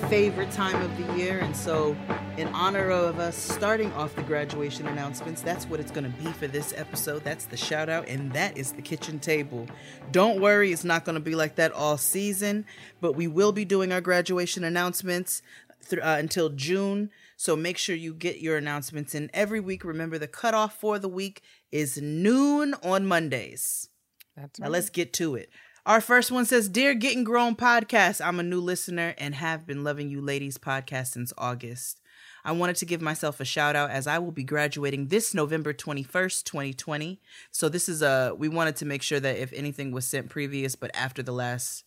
[0.08, 1.96] favorite time of the year, and so
[2.36, 6.30] in honor of us starting off the graduation announcements, that's what it's going to be
[6.32, 7.24] for this episode.
[7.24, 9.66] That's the shout out, and that is the kitchen table.
[10.12, 12.66] Don't worry, it's not going to be like that all season,
[13.00, 15.42] but we will be doing our graduation announcements
[15.88, 17.10] th- uh, until June.
[17.36, 19.84] So make sure you get your announcements in every week.
[19.84, 21.42] Remember, the cutoff for the week
[21.72, 23.88] is noon on Mondays.
[24.36, 25.50] That's Now let's get to it.
[25.86, 29.84] Our first one says, Dear Getting Grown podcast, I'm a new listener and have been
[29.84, 32.00] loving you ladies podcast since August.
[32.44, 35.72] I wanted to give myself a shout out as I will be graduating this November
[35.72, 37.20] 21st, 2020.
[37.52, 40.74] So this is a we wanted to make sure that if anything was sent previous
[40.74, 41.84] but after the last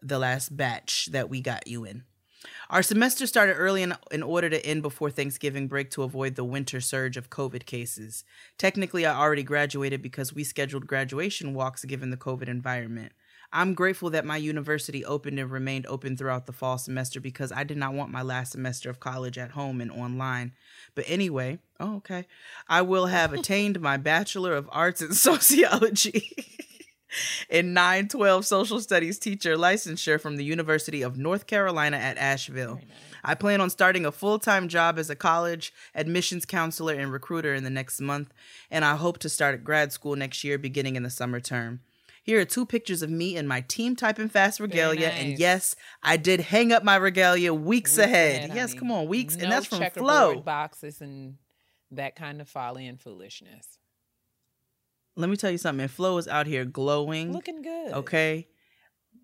[0.00, 2.04] the last batch that we got you in.
[2.70, 6.44] Our semester started early in, in order to end before Thanksgiving break to avoid the
[6.44, 8.24] winter surge of COVID cases.
[8.58, 13.12] Technically, I already graduated because we scheduled graduation walks given the COVID environment.
[13.54, 17.62] I'm grateful that my university opened and remained open throughout the fall semester because I
[17.62, 20.54] did not want my last semester of college at home and online.
[20.96, 22.26] But anyway, oh, okay.
[22.68, 26.32] I will have attained my Bachelor of Arts in Sociology.
[27.48, 32.80] in 912 social studies teacher licensure from the University of North Carolina at Asheville.
[33.22, 37.54] I plan on starting a full time job as a college admissions counselor and recruiter
[37.54, 38.34] in the next month,
[38.68, 41.82] and I hope to start at grad school next year beginning in the summer term.
[42.24, 46.16] Here are two pictures of me and my team typing fast regalia, and yes, I
[46.16, 48.50] did hang up my regalia weeks, Weeks ahead.
[48.54, 48.78] Yes, honey.
[48.78, 50.40] come on, weeks, No and that's from Flow.
[50.40, 51.36] boxes and
[51.90, 53.78] that kind of folly and foolishness.
[55.16, 55.86] Let me tell you something.
[55.86, 57.30] Flo is out here glowing.
[57.30, 57.92] Looking good.
[57.92, 58.48] Okay.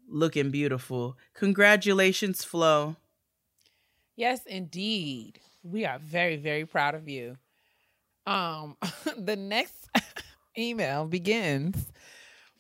[0.06, 1.16] Looking beautiful.
[1.32, 2.96] Congratulations, Flo.
[4.14, 5.40] Yes, indeed.
[5.62, 7.38] We are very, very proud of you.
[8.26, 8.76] Um,
[9.16, 9.88] the next
[10.58, 11.76] email begins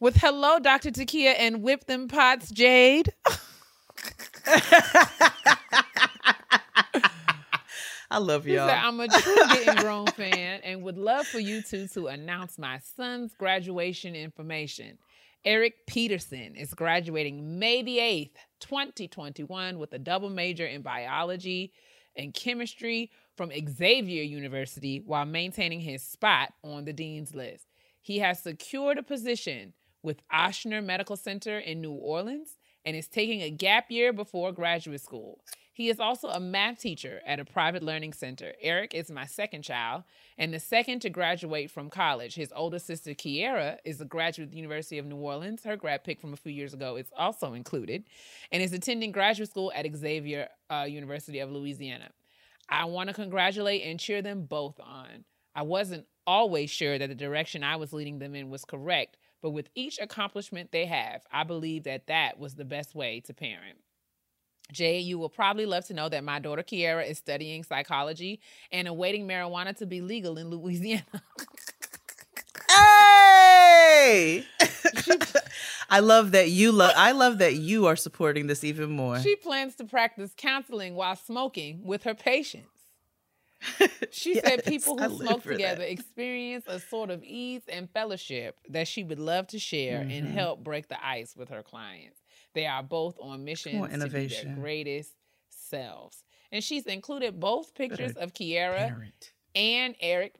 [0.00, 0.90] with hello, Dr.
[0.90, 3.12] Takia and whip them pots, Jade.
[8.12, 8.66] I love y'all.
[8.66, 12.58] said, I'm a true getting grown fan and would love for you two to announce
[12.58, 14.98] my son's graduation information.
[15.44, 21.72] Eric Peterson is graduating May the 8th, 2021, with a double major in biology
[22.16, 27.66] and chemistry from Xavier University while maintaining his spot on the dean's list.
[28.02, 33.42] He has secured a position with Ochsner Medical Center in New Orleans and is taking
[33.42, 35.40] a gap year before graduate school.
[35.72, 38.52] He is also a math teacher at a private learning center.
[38.60, 40.02] Eric is my second child
[40.36, 42.34] and the second to graduate from college.
[42.34, 45.64] His older sister, Kiera, is a graduate of the University of New Orleans.
[45.64, 48.04] Her grad pick from a few years ago is also included
[48.52, 52.10] and is attending graduate school at Xavier uh, University of Louisiana.
[52.68, 55.24] I want to congratulate and cheer them both on.
[55.54, 59.50] I wasn't always sure that the direction I was leading them in was correct, but
[59.50, 63.78] with each accomplishment they have, I believe that that was the best way to parent.
[64.72, 68.86] Jay, you will probably love to know that my daughter Kiera is studying psychology and
[68.86, 71.04] awaiting marijuana to be legal in Louisiana.
[72.70, 74.44] Hey!
[75.90, 79.18] I love that you love I love that you are supporting this even more.
[79.18, 82.68] she plans to practice counseling while smoking with her patients.
[84.10, 85.90] She said people who smoke together that.
[85.92, 90.32] experience a sort of ease and fellowship that she would love to share and Mhm.
[90.32, 92.18] help break the ice with her clients.
[92.54, 95.12] They are both on missions to be their greatest
[95.48, 96.24] selves.
[96.50, 99.32] And she's included both pictures of Kiera Parent.
[99.54, 100.34] and Eric,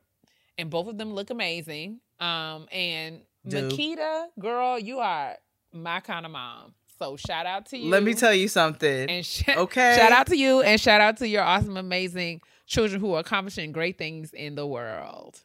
[0.59, 2.01] and both of them look amazing.
[2.19, 3.69] Um, and Do.
[3.69, 5.37] Makita, girl, you are
[5.73, 6.75] my kind of mom.
[6.99, 7.89] So shout out to you.
[7.91, 9.09] Let me tell you something.
[9.09, 9.95] And sh- Okay.
[9.97, 13.73] shout out to you, and shout out to your awesome, amazing children who are accomplishing
[13.73, 15.43] great things in the world.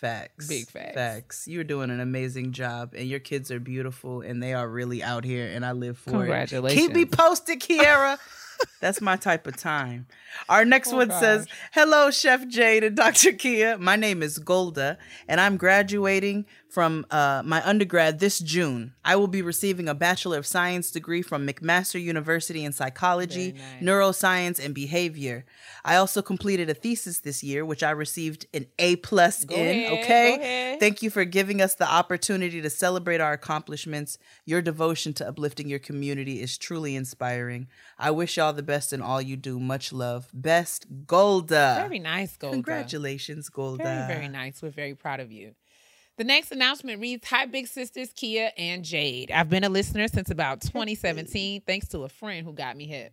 [0.00, 0.46] Facts.
[0.46, 0.94] Big facts.
[0.94, 1.48] Facts.
[1.48, 5.24] You're doing an amazing job, and your kids are beautiful, and they are really out
[5.24, 6.12] here, and I live for it.
[6.12, 6.80] Congratulations.
[6.84, 6.86] it.
[6.86, 8.18] Keep me posted, Kiera.
[8.80, 10.06] That's my type of time.
[10.48, 13.32] Our next Oh, one says, Hello, Chef Jade and Dr.
[13.32, 13.78] Keia.
[13.80, 18.92] My name is Golda, and I'm graduating from uh, my undergrad this June.
[19.02, 23.82] I will be receiving a Bachelor of Science degree from McMaster University in Psychology, nice.
[23.82, 25.46] Neuroscience, and Behavior.
[25.84, 29.50] I also completed a thesis this year, which I received an A plus in.
[29.52, 30.76] ahead, okay.
[30.78, 34.18] Thank you for giving us the opportunity to celebrate our accomplishments.
[34.44, 37.68] Your devotion to uplifting your community is truly inspiring.
[37.98, 39.58] I wish y'all the best in all you do.
[39.58, 40.28] Much love.
[40.32, 41.76] Best Golda.
[41.80, 42.54] Very nice, Golda.
[42.54, 43.84] Congratulations, Golda.
[43.84, 44.62] Very, very nice.
[44.62, 45.54] We're very proud of you.
[46.16, 49.30] The next announcement reads Hi, Big Sisters Keia and Jade.
[49.30, 53.12] I've been a listener since about 2017, thanks to a friend who got me hip.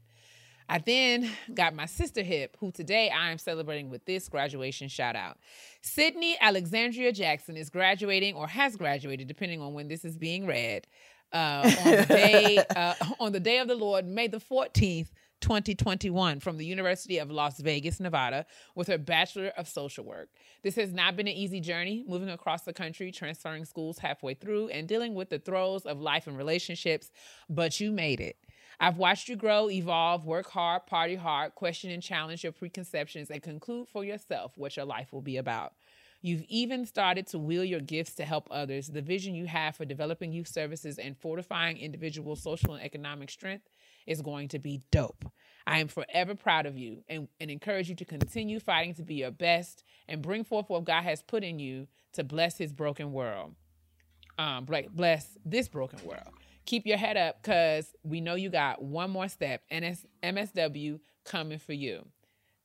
[0.69, 5.15] I then got my sister hip, who today I am celebrating with this graduation shout
[5.15, 5.37] out.
[5.81, 10.87] Sydney Alexandria Jackson is graduating or has graduated, depending on when this is being read,
[11.33, 15.09] uh, on, the day, uh, on the day of the Lord, May the 14th,
[15.43, 20.29] 2021, from the University of Las Vegas, Nevada, with her Bachelor of Social Work.
[20.63, 24.69] This has not been an easy journey, moving across the country, transferring schools halfway through,
[24.69, 27.12] and dealing with the throes of life and relationships,
[27.49, 28.38] but you made it.
[28.79, 33.43] I've watched you grow, evolve, work hard, party hard, question and challenge your preconceptions, and
[33.43, 35.73] conclude for yourself what your life will be about.
[36.21, 38.88] You've even started to wheel your gifts to help others.
[38.88, 43.67] The vision you have for developing youth services and fortifying individual social and economic strength
[44.05, 45.25] is going to be dope.
[45.65, 49.15] I am forever proud of you and, and encourage you to continue fighting to be
[49.15, 53.13] your best and bring forth what God has put in you to bless his broken
[53.13, 53.55] world.
[54.37, 56.29] Um, bless this broken world.
[56.65, 59.61] Keep your head up because we know you got one more step.
[59.73, 62.05] NS, MSW coming for you.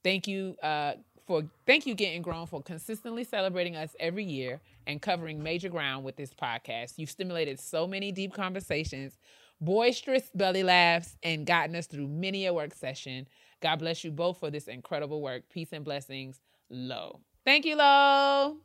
[0.02, 0.94] Thank you uh,
[1.26, 6.04] for thank you getting grown for consistently celebrating us every year and covering major ground
[6.04, 6.94] with this podcast.
[6.96, 9.18] You've stimulated so many deep conversations,
[9.60, 13.26] boisterous belly laughs, and gotten us through many a work session.
[13.60, 15.48] God bless you both for this incredible work.
[15.48, 16.40] Peace and blessings,
[16.70, 17.20] Lo.
[17.44, 18.58] Thank you, Lo.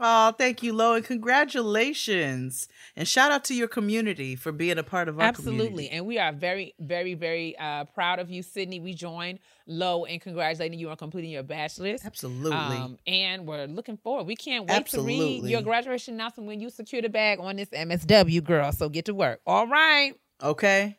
[0.00, 2.68] Oh, thank you, Lo, and congratulations.
[2.94, 5.66] And shout out to your community for being a part of our Absolutely.
[5.66, 5.88] community.
[5.90, 8.78] And we are very, very, very uh, proud of you, Sydney.
[8.78, 12.04] We join Lo in congratulating you on completing your bachelor's.
[12.04, 12.52] Absolutely.
[12.52, 14.28] Um, and we're looking forward.
[14.28, 17.68] We can't wait to read your graduation announcement when you secure the bag on this
[17.70, 18.70] MSW, girl.
[18.70, 19.40] So get to work.
[19.46, 20.14] All right.
[20.42, 20.96] okay.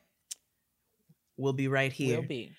[1.38, 2.20] We'll be right here.
[2.20, 2.52] We'll be.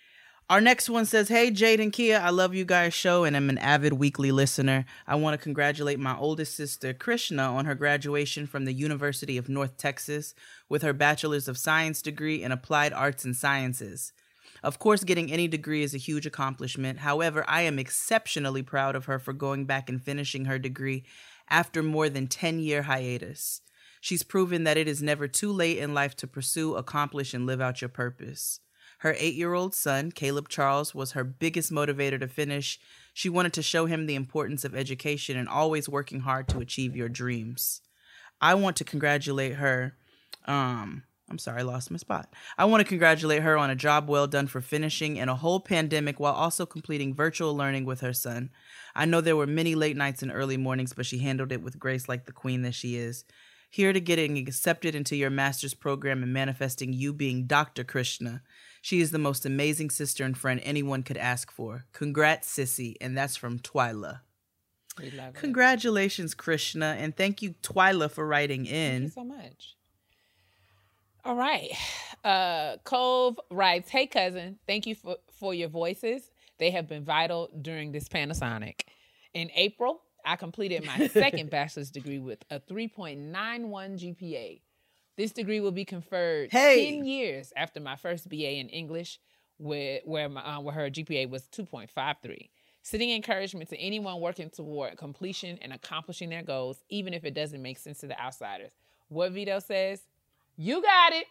[0.51, 3.51] Our next one says, Hey, Jade and Keia, I love you guys' show and I'm
[3.51, 4.85] an avid weekly listener.
[5.07, 9.49] I want to congratulate my oldest sister, Krishna, on her graduation from the University of
[9.49, 10.35] North Texas
[10.69, 14.13] with her Bachelor's of Science degree in Applied Arts and Sciences.
[14.65, 16.99] Of course, getting any degree is a huge accomplishment.
[16.99, 21.05] However, I am exceptionally proud of her for going back and finishing her degree
[21.49, 23.61] after more than 10 year hiatus.
[24.01, 27.61] She's proven that it is never too late in life to pursue, accomplish, and live
[27.61, 28.59] out your purpose.
[29.01, 32.79] Her eight year old son, Caleb Charles, was her biggest motivator to finish.
[33.15, 36.95] She wanted to show him the importance of education and always working hard to achieve
[36.95, 37.81] your dreams.
[38.43, 39.97] I want to congratulate her.
[40.45, 42.35] Um, I'm sorry, I lost my spot.
[42.59, 45.61] I want to congratulate her on a job well done for finishing in a whole
[45.61, 48.51] pandemic while also completing virtual learning with her son.
[48.95, 51.79] I know there were many late nights and early mornings, but she handled it with
[51.79, 53.25] grace like the queen that she is.
[53.71, 57.83] Here to getting accepted into your master's program and manifesting you being Dr.
[57.83, 58.43] Krishna.
[58.81, 61.85] She is the most amazing sister and friend anyone could ask for.
[61.93, 62.97] Congrats, Sissy.
[63.01, 64.21] And that's from Twyla.
[64.99, 65.41] We love it.
[65.41, 66.97] Congratulations, Krishna.
[66.99, 68.73] And thank you, Twyla, for writing in.
[68.73, 69.11] Thank you in.
[69.11, 69.77] so much.
[71.25, 71.71] All right.
[72.25, 76.31] Uh Cove writes, Hey cousin, thank you for, for your voices.
[76.59, 78.81] They have been vital during this Panasonic.
[79.33, 84.61] In April, I completed my second bachelor's degree with a 3.91 GPA.
[85.21, 86.97] This degree will be conferred Hey.
[86.97, 89.21] 10 years after my first BA in English,
[89.59, 92.49] where, where, my, uh, where her GPA was 2.53.
[92.81, 97.61] Sending encouragement to anyone working toward completion and accomplishing their goals, even if it doesn't
[97.61, 98.73] make sense to the outsiders.
[99.09, 100.01] What Vito says,
[100.57, 101.27] you got it.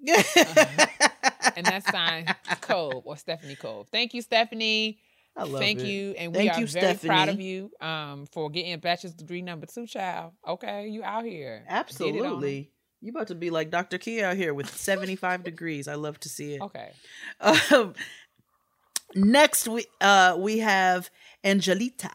[1.56, 3.88] And that's signed Cove or Stephanie Cove.
[3.88, 5.00] Thank you, Stephanie.
[5.40, 5.86] I love Thank it.
[5.86, 6.10] you.
[6.18, 9.40] And we Thank are you, very proud of you um, for getting a bachelor's degree
[9.40, 10.32] number two, child.
[10.46, 11.64] Okay, you out here.
[11.66, 11.80] Get it on 'em.
[11.80, 12.70] Absolutely.
[13.00, 13.96] You about to be like Dr.
[13.96, 15.88] Keia out here with 75 degrees.
[15.88, 16.60] I love to see it.
[16.60, 16.90] Okay.
[17.40, 17.94] Um,
[19.14, 21.10] next we uh we have
[21.42, 22.10] Angelita.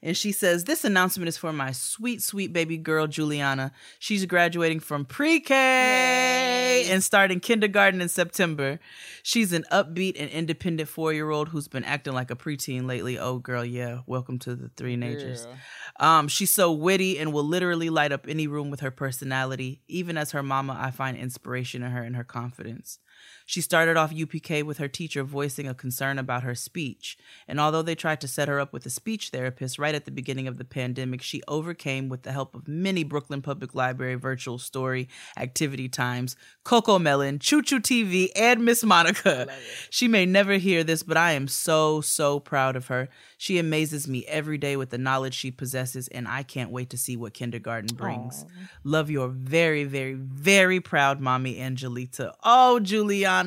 [0.00, 3.72] And she says, This announcement is for my sweet, sweet baby girl, Juliana.
[3.98, 8.78] She's graduating from pre K and starting kindergarten in September.
[9.24, 13.18] She's an upbeat and independent four year old who's been acting like a preteen lately.
[13.18, 14.00] Oh, girl, yeah.
[14.06, 15.46] Welcome to the three natures.
[15.46, 15.56] Girl.
[15.98, 19.82] Um, she's so witty and will literally light up any room with her personality.
[19.88, 23.00] Even as her mama, I find inspiration in her and her confidence.
[23.48, 27.16] She started off UPK with her teacher voicing a concern about her speech.
[27.48, 30.10] And although they tried to set her up with a speech therapist right at the
[30.10, 34.58] beginning of the pandemic, she overcame with the help of many Brooklyn Public Library virtual
[34.58, 39.48] story activity times, Cocomelon, Choo Choo TV, and Miss Monica.
[39.88, 43.08] She may never hear this, but I am so, so proud of her.
[43.38, 46.98] She amazes me every day with the knowledge she possesses, and I can't wait to
[46.98, 48.44] see what kindergarten brings.
[48.84, 52.34] Love your very, very, very proud mommy, Angelita.
[52.44, 53.37] Oh, Juliana.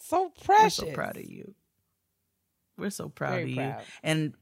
[0.00, 0.80] So precious.
[0.80, 1.54] We're so proud of you.
[2.76, 3.56] We're so proud Very of you.
[3.56, 3.82] proud.
[4.02, 4.34] And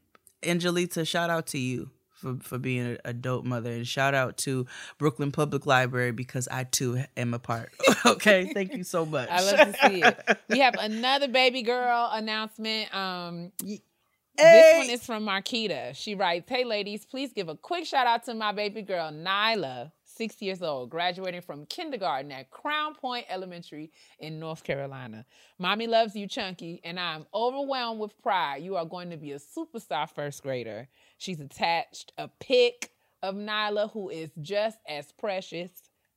[0.42, 3.70] Angelita, shout out to you for, for being a, a dope mother.
[3.72, 4.66] And shout out to
[4.98, 7.72] Brooklyn Public Library because I too am a part.
[8.06, 8.52] okay.
[8.52, 9.28] Thank you so much.
[9.30, 10.38] I love to see it.
[10.48, 12.94] We have another baby girl announcement.
[12.94, 13.52] Um,
[14.38, 14.76] Hey.
[14.78, 15.94] This one is from Marquita.
[15.96, 19.92] She writes, Hey ladies, please give a quick shout out to my baby girl, Nyla,
[20.16, 25.24] six years old, graduating from kindergarten at Crown Point Elementary in North Carolina.
[25.58, 28.62] Mommy loves you, Chunky, and I'm overwhelmed with pride.
[28.62, 30.88] You are going to be a superstar first grader.
[31.18, 32.92] She's attached a pic
[33.22, 35.70] of Nyla, who is just as precious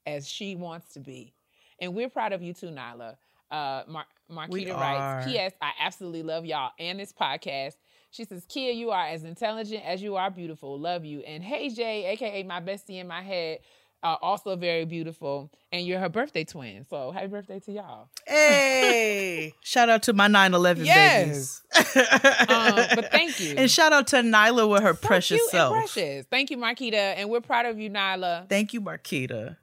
[0.06, 1.34] as she wants to be.
[1.80, 3.16] And we're proud of you too, Nyla.
[3.52, 5.54] Uh, Mar- Marquita writes, P.S.
[5.62, 7.74] I absolutely love y'all and this podcast.
[8.12, 10.80] She says, Keia, you are as intelligent as you are beautiful.
[10.80, 11.20] Love you.
[11.22, 13.60] And hey, Jay, aka my bestie in my head,
[14.04, 15.52] uh, also very beautiful.
[15.72, 16.86] And you're her birthday twin.
[16.90, 18.10] So happy birthday to y'all.
[18.26, 21.62] Hey, shout out to my 9/11 Yes.
[21.76, 22.00] babies.
[22.50, 23.56] Um, but thank you.
[23.58, 25.74] And shout out to Nyla with her So precious cute and self.
[25.74, 26.26] precious.
[26.30, 26.94] Thank you, Marquita.
[27.18, 28.48] And we're proud of you, Nyla.
[28.50, 29.58] Thank you, Marquita.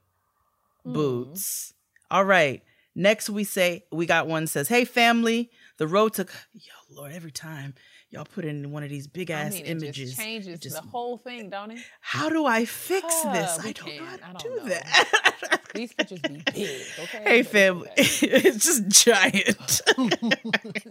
[0.84, 0.92] Hmm.
[0.92, 1.74] Boots.
[2.10, 2.62] All right.
[2.94, 7.30] Next, we say we got one says, "Hey family, the road to yo Lord every
[7.32, 7.74] time
[8.10, 9.88] y'all put in one of these big I ass mean, images.
[9.88, 11.78] It just changes just- the whole thing, don't it?
[12.00, 13.58] how do I fix Ah, this?
[13.64, 14.20] I don't know can't.
[14.22, 14.68] how I to don't do know.
[14.68, 15.60] that.
[15.74, 17.22] These pictures be big, okay?
[17.24, 19.82] Hey family, it's just giant.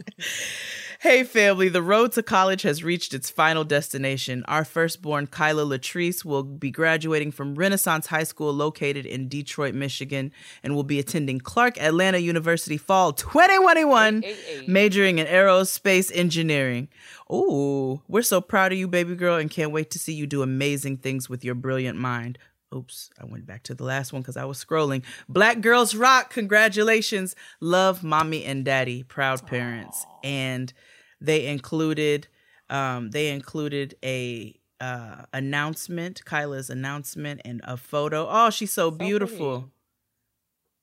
[0.99, 4.43] hey family, the road to college has reached its final destination.
[4.47, 10.31] Our firstborn Kyla Latrice will be graduating from Renaissance High School located in Detroit, Michigan,
[10.61, 14.67] and will be attending Clark Atlanta University fall 2021, Hey, hey, hey.
[14.67, 16.89] majoring in aerospace engineering.
[17.31, 20.41] Ooh, we're so proud of you, baby girl, and can't wait to see you do
[20.41, 22.37] amazing things with your brilliant mind.
[22.73, 25.03] Oops, I went back to the last one because I was scrolling.
[25.29, 27.35] Black Girls Rock, congratulations.
[27.61, 30.05] Love mommy and daddy, proud parents.
[30.23, 30.73] And
[31.21, 32.27] they included
[32.69, 38.27] um they included a uh announcement, Kyla's announcement and a photo.
[38.29, 39.59] Oh, she's so, beautiful.
[39.59, 39.71] pretty.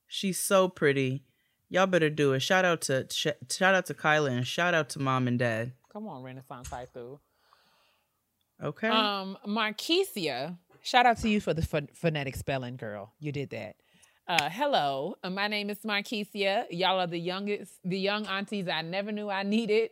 [0.07, 1.25] She's so pretty.
[1.69, 2.41] Y'all better do it.
[2.41, 5.73] Shout out to sh- shout out to Kyla and shout out to mom and dad.
[5.93, 7.21] Come on, Renaissance High School.
[8.63, 8.89] Okay.
[8.89, 13.13] Um, Marquisia, shout out to you for the pho- phonetic spelling, girl.
[13.19, 13.77] You did that.
[14.27, 16.65] Uh, hello, uh, my name is Marquisia.
[16.71, 19.91] Y'all are the youngest, the young aunties I never knew I needed.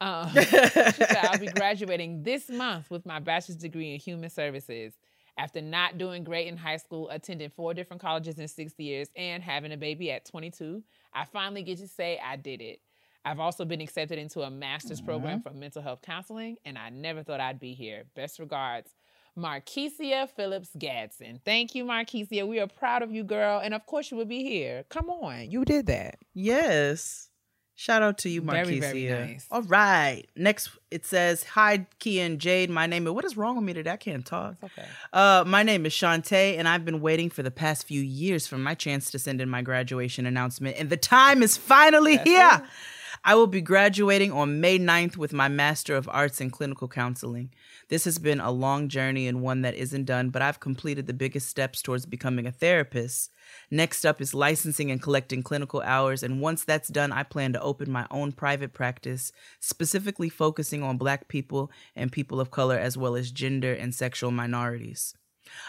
[0.00, 4.94] Um, she said, I'll be graduating this month with my bachelor's degree in human services.
[5.36, 9.42] After not doing great in high school, attending four different colleges in six years, and
[9.42, 12.80] having a baby at 22, I finally get to say I did it.
[13.24, 17.22] I've also been accepted into a master's program for mental health counseling, and I never
[17.22, 18.04] thought I'd be here.
[18.14, 18.90] Best regards,
[19.38, 21.40] Marquesia Phillips Gadsden.
[21.44, 22.46] Thank you, Marquesia.
[22.46, 23.60] We are proud of you, girl.
[23.62, 24.84] And of course, you will be here.
[24.88, 25.50] Come on.
[25.50, 26.16] You did that.
[26.34, 27.28] Yes.
[27.76, 29.46] Shout out to you, Very, very nice.
[29.52, 30.24] All right.
[30.34, 32.70] Next, it says, Hi, Keia and Jade.
[32.70, 33.92] My name is, what is wrong with me today?
[33.92, 34.56] I can't talk.
[34.64, 34.84] Okay.
[35.12, 38.58] Uh, my name is Shantae, and I've been waiting for the past few years for
[38.58, 42.62] my chance to send in my graduation announcement, and the time is finally here.
[43.24, 47.50] I will be graduating on May 9th with my Master of Arts in Clinical Counseling.
[47.88, 51.12] This has been a long journey and one that isn't done, but I've completed the
[51.12, 53.30] biggest steps towards becoming a therapist.
[53.70, 57.60] Next up is licensing and collecting clinical hours, and once that's done, I plan to
[57.60, 62.96] open my own private practice, specifically focusing on Black people and people of color, as
[62.96, 65.14] well as gender and sexual minorities.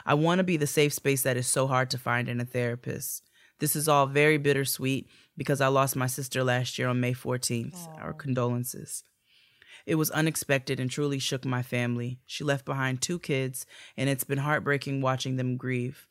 [0.06, 2.46] I want to be the safe space that is so hard to find in a
[2.46, 3.24] therapist.
[3.60, 5.10] This is all very bittersweet
[5.40, 7.88] because I lost my sister last year on May 14th.
[8.02, 9.06] Our condolences.
[9.86, 12.20] It was unexpected and truly shook my family.
[12.26, 13.66] She left behind two kids,
[13.96, 16.06] and it's been heartbreaking watching them grieve.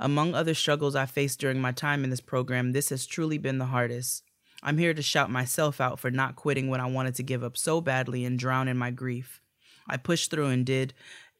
[0.00, 3.58] Among other struggles I faced during my time in this program, this has truly been
[3.58, 4.24] the hardest.
[4.64, 7.56] I'm here to shout myself out for not quitting when I wanted to give up
[7.56, 9.40] so badly and drown in my grief.
[9.88, 10.92] I pushed through and did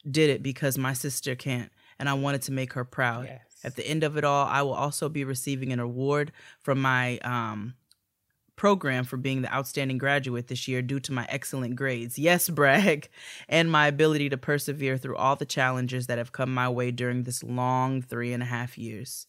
[0.08, 3.24] did it because my sister can't, and I wanted to make her proud.
[3.26, 3.51] Yes.
[3.64, 7.18] At the end of it all, I will also be receiving an award from my
[7.18, 7.74] um,
[8.56, 12.18] program for being the outstanding graduate this year due to my excellent grades.
[12.18, 13.08] Yes, brag,
[13.48, 17.22] and my ability to persevere through all the challenges that have come my way during
[17.22, 19.26] this long three and a half years.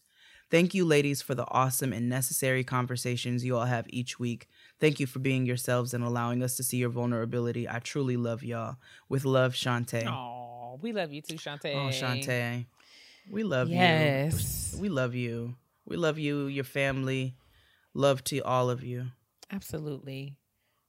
[0.51, 4.47] Thank you, ladies, for the awesome and necessary conversations you all have each week.
[4.79, 7.67] Thank you for being yourselves and allowing us to see your vulnerability.
[7.67, 8.75] I truly love y'all.
[9.09, 10.05] With love, Shantae.
[10.05, 11.73] Oh, we love you too, Shantae.
[11.73, 12.67] Oh, Shantae.
[13.30, 13.76] We love you.
[13.76, 14.74] Yes.
[14.74, 14.82] you.
[14.82, 15.55] We love you.
[15.86, 17.36] We love you, your family.
[17.93, 19.07] Love to all of you.
[19.51, 20.38] Absolutely.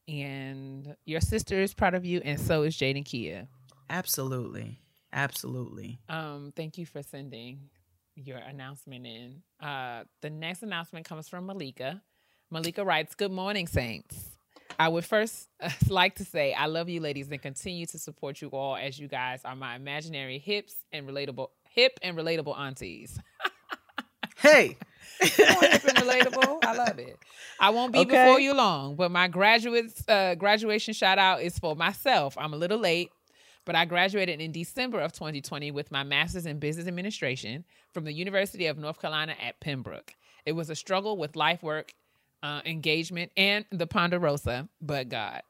[0.09, 3.49] And your sister is proud of you, and so is Jaden Keia.
[3.89, 4.81] Absolutely.
[5.13, 6.01] Absolutely.
[6.09, 7.71] Um, thank you for sending
[8.17, 9.43] your announcement in.
[9.61, 12.03] Uh, the next announcement comes from Malika.
[12.51, 14.31] Malika writes, Good morning, Saints.
[14.79, 18.41] I would first uh, like to say I love you ladies and continue to support
[18.41, 23.19] you all as you guys are my imaginary hips and relatable hip and relatable aunties.
[24.37, 24.77] Hey.
[25.21, 26.65] Hip and relatable.
[26.65, 27.17] I love it.
[27.61, 28.11] I won't be Okay.
[28.27, 32.37] before you long, but my graduates uh, graduation shout out is for myself.
[32.37, 33.11] I'm a little late,
[33.65, 38.13] but I graduated in December of 2020 with my master's in business administration from the
[38.13, 40.15] University of North Carolina at Pembroke.
[40.45, 41.95] It was a struggle with life work,
[42.43, 45.43] uh, engagement, and the Ponderosa, but God.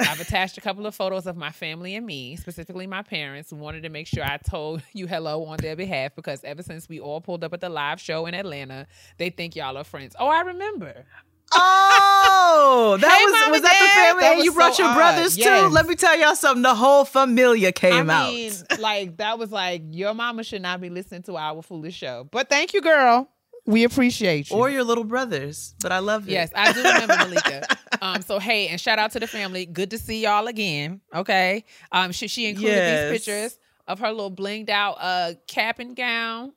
[0.00, 3.82] I've attached a couple of photos of my family and me, specifically my parents, wanted
[3.84, 7.20] to make sure I told you hello on their behalf because ever since we all
[7.20, 8.86] pulled up at the live show in Atlanta,
[9.18, 10.16] they think y'all are friends.
[10.18, 11.04] Oh, I remember.
[11.52, 14.22] Oh, that Hey, was was that Dad, the family?
[14.22, 14.96] that and you brought so your odd.
[14.96, 15.40] brothers too.
[15.42, 15.72] Yes.
[15.72, 16.62] Let me tell y'all something.
[16.62, 18.32] The whole familia came I out.
[18.32, 22.28] mean, like that was like your mama should not be listening to our foolish show.
[22.30, 23.28] But thank you, girl.
[23.66, 24.56] We appreciate you.
[24.56, 26.32] or your little brothers, but I love you.
[26.32, 27.66] Yes, I do remember Malika.
[28.00, 29.66] Um, so hey, and shout out to the family.
[29.66, 31.00] Good to see y'all again.
[31.14, 31.64] Okay.
[31.92, 33.10] Um, she, she included Yes.
[33.10, 36.52] these pictures of her little blinged out uh cap and gown,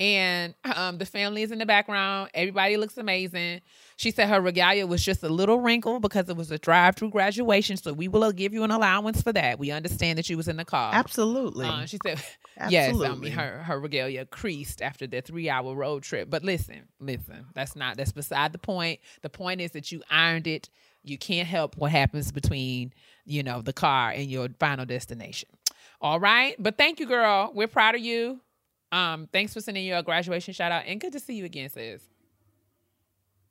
[0.00, 2.30] and um the family is in the background.
[2.34, 3.60] Everybody looks amazing.
[3.96, 7.76] She said her regalia was just a little wrinkled because it was a drive-through graduation.
[7.76, 9.58] So we will give you an allowance for that.
[9.58, 10.92] We understand that she was in the car.
[10.94, 11.66] absolutely.
[11.66, 12.22] Uh, she said,
[12.70, 16.88] "Yes, I mean her her regalia creased after the three hour road trip." But listen,
[17.00, 19.00] listen, that's not that's beside the point.
[19.22, 20.68] The point is that you ironed it.
[21.04, 22.92] You can't help what happens between
[23.24, 25.48] you know the car and your final destination.
[26.00, 27.52] All right, but thank you, girl.
[27.54, 28.40] We're proud of you.
[28.90, 32.02] Um, thanks for sending your graduation shout out, and good to see you again, sis.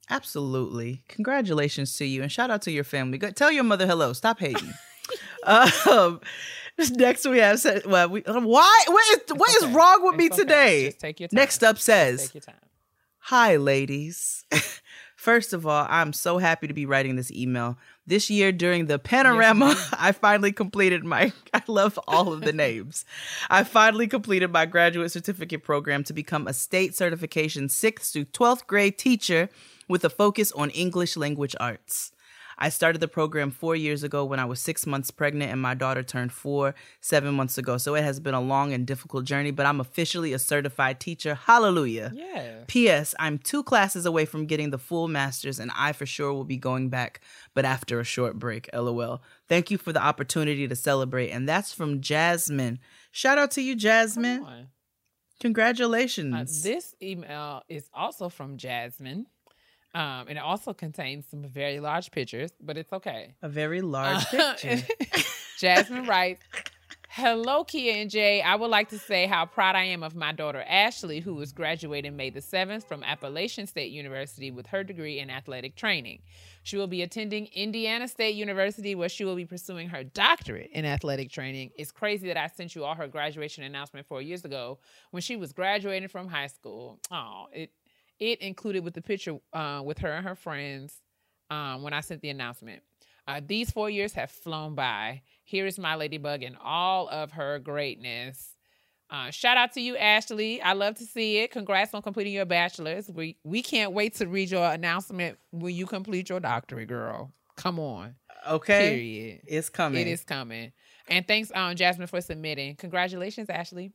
[0.10, 1.04] Absolutely.
[1.08, 3.18] Congratulations to you and shout out to your family.
[3.18, 4.14] Go, tell your mother hello.
[4.14, 4.74] Stop hating.
[5.44, 6.20] um,
[6.92, 8.84] next we have said, well, we, why?
[8.88, 9.74] What is, what is okay.
[9.74, 10.36] wrong with me okay.
[10.36, 10.86] today?
[10.88, 11.36] Just take your time.
[11.36, 12.56] Next up says, Take your time.
[13.26, 14.46] Hi, ladies.
[15.16, 17.78] First of all, I'm so happy to be writing this email.
[18.08, 23.06] This year during the panorama, I finally completed my, I love all of the names.
[23.48, 28.66] I finally completed my graduate certificate program to become a state certification 6th through 12th
[28.66, 29.50] grade teacher
[29.92, 32.12] with a focus on English language arts.
[32.58, 35.74] I started the program four years ago when I was six months pregnant and my
[35.74, 37.78] daughter turned four seven months ago.
[37.80, 41.34] So it has been a long and difficult journey, but I'm officially a certified teacher.
[41.34, 42.12] Hallelujah.
[42.14, 42.64] Yeah.
[42.68, 43.16] P.S.
[43.18, 46.58] I'm two classes away from getting the full master's, and I for sure will be
[46.58, 47.22] going back,
[47.56, 48.70] but after a short break.
[48.74, 49.24] LOL.
[49.50, 51.32] Thank you for the opportunity to celebrate.
[51.32, 52.78] And that's from Jasmine.
[53.12, 54.68] Shout out to you, Jasmine.
[55.40, 56.36] Congratulations.
[56.36, 59.26] Uh, this email is also from Jasmine.
[59.94, 63.36] Um, and it also contains some very large pictures, but it's okay.
[63.42, 64.88] a very large Uh, picture.
[65.60, 66.42] Jasmine writes,
[67.10, 68.42] Hello, Keia and Jay.
[68.42, 71.52] I would like to say how proud I am of my daughter Ashley, who is
[71.52, 76.22] graduating May the 7th from Appalachian State University with her degree in athletic training.
[76.64, 80.86] She will be attending Indiana State University, where she will be pursuing her doctorate in
[80.86, 81.72] athletic training.
[81.76, 84.80] It's crazy that I sent you all her graduation announcement four years ago
[85.10, 86.98] when she was graduating from high school.
[87.12, 87.72] Oh, it
[88.22, 91.02] it included with the picture uh, with her and her friends
[91.50, 92.84] um, when I sent the announcement.
[93.28, 95.24] Uh, these four years have flown by.
[95.44, 98.56] Here is my ladybug in all of her greatness.
[99.10, 100.62] Uh, shout out to you, Ashley.
[100.62, 101.52] I love to see it.
[101.52, 103.10] Congrats on completing your bachelor's.
[103.10, 107.34] We we can't wait to read your announcement when you complete your doctorate, girl.
[107.58, 108.16] Come on.
[108.48, 108.96] Okay.
[108.96, 109.42] Period.
[109.48, 110.02] It's coming.
[110.02, 110.72] It is coming.
[111.10, 112.76] And thanks, um, Jasmine, for submitting.
[112.76, 113.92] Congratulations, Ashley.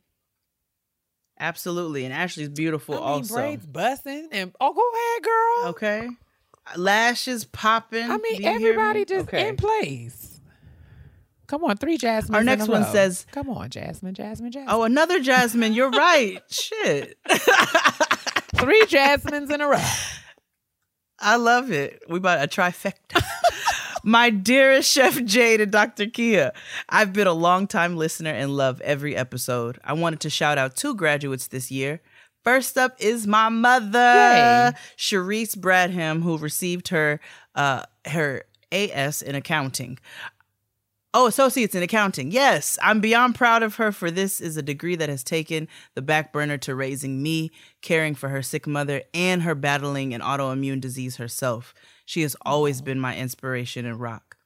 [1.39, 2.03] Absolutely.
[2.05, 3.35] And Ashley's beautiful I mean, also.
[3.35, 5.69] braids busting and oh, go ahead, girl.
[5.69, 6.09] Okay.
[6.75, 8.09] Lashes popping.
[8.09, 9.05] I mean, everybody me?
[9.05, 9.49] just Okay.
[9.49, 10.39] in place.
[11.47, 12.35] Come on, three Jasmine.
[12.35, 15.71] Our next one says- "Come on, Jasmine, Jasmine, Jasmine." Oh, another Jasmine.
[15.73, 16.41] You're right.
[16.49, 17.17] Shit.
[18.57, 19.81] three Jasmines in a row.
[21.19, 22.03] I love it.
[22.09, 23.23] We bought a trifecta.
[24.07, 26.05] My dearest Chef Jade and Dr.
[26.05, 26.53] Keia,
[26.87, 29.79] I've been a long time listener and love every episode.
[29.83, 31.99] I wanted to shout out two graduates this year.
[32.41, 34.71] First up is my mother, Yay.
[34.95, 37.19] Sharice Bradham, who received her
[37.53, 39.99] uh, her AS in accounting.
[41.13, 42.31] Oh, associates in accounting.
[42.31, 46.01] Yes, I'm beyond proud of her for this is a degree that has taken the
[46.01, 47.51] back burner to raising me,
[47.81, 51.73] caring for her sick mother, and her battling an autoimmune disease herself.
[52.07, 54.37] She has always been my inspiration and rock.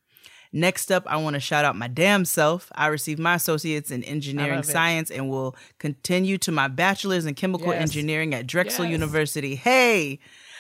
[0.52, 2.72] Next up, I want to shout out my damn self.
[2.74, 7.72] I received my associates in engineering science and will continue to my bachelor's in chemical
[7.72, 7.84] Yes.
[7.84, 8.92] engineering at Drexel Yes.
[8.94, 9.54] University.
[9.56, 10.18] Hey,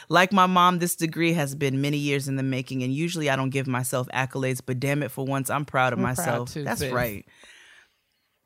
[0.10, 3.36] like my mom, this degree has been many years in the making, and usually I
[3.36, 6.54] don't give myself accolades, but damn it, for once, I'm proud of proud myself.
[6.54, 6.92] too, That's sis.
[6.94, 7.26] right.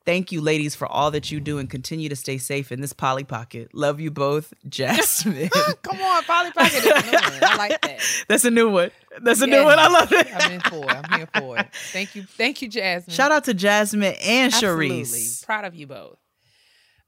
[0.06, 2.94] Thank you, ladies, for all that you do and continue to stay safe in this
[2.94, 3.74] Polly Pocket.
[3.74, 5.50] Love you both, Jasmine.
[5.82, 7.44] Come on, Polly Pocket is a new one.
[7.44, 8.00] I like that.
[8.28, 8.92] That's a new one.
[9.22, 9.58] That's a Yeah.
[9.60, 9.80] new one.
[9.80, 10.28] I love it.
[10.36, 10.92] I'm in for it.
[10.96, 11.68] I'm here for it.
[11.92, 13.16] Thank you, thank you, Jasmine.
[13.16, 15.02] Shout out to Jasmine and Absolutely.
[15.04, 15.46] Sharice.
[15.46, 16.18] Proud of you both.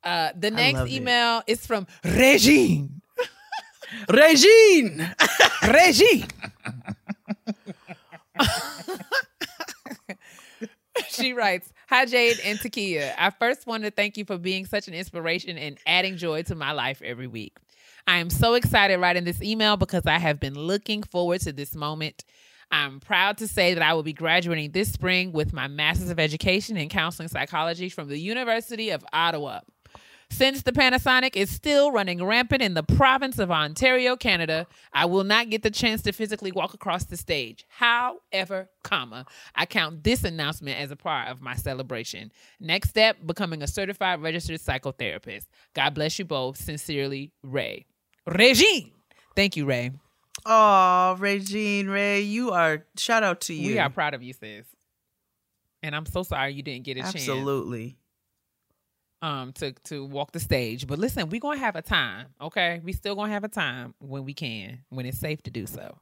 [0.03, 3.01] Uh, the next email is from Regine.
[4.09, 5.13] Regine.
[5.71, 6.25] Regine.
[11.09, 13.13] she writes, Hi Jade and Takia.
[13.17, 16.55] I first want to thank you for being such an inspiration and adding joy to
[16.55, 17.57] my life every week.
[18.07, 21.75] I am so excited writing this email because I have been looking forward to this
[21.75, 22.23] moment.
[22.71, 26.19] I'm proud to say that I will be graduating this spring with my Master's of
[26.19, 29.61] Education in Counseling Psychology from the University of Ottawa.
[30.29, 35.23] Since the Panasonic is still running rampant in the province of Ontario, Canada, I will
[35.23, 37.65] not get the chance to physically walk across the stage.
[37.69, 39.25] However, comma,
[39.55, 42.31] I count this announcement as a part of my celebration.
[42.59, 45.45] Next step, becoming a certified registered psychotherapist.
[45.73, 46.57] God bless you both.
[46.57, 47.85] Sincerely, Ray.
[48.27, 48.91] Regine.
[49.35, 49.91] Thank you, Ray.
[50.45, 53.73] Oh, Regine Ray, you are shout out to you.
[53.73, 54.65] We are proud of you, sis.
[55.81, 57.97] And I'm so sorry you didn't get a chance Absolutely.
[59.21, 60.87] Um to to walk the stage.
[60.87, 62.81] But listen, we're gonna have a time, okay?
[62.83, 65.97] We still gonna have a time when we can, when it's safe to do so.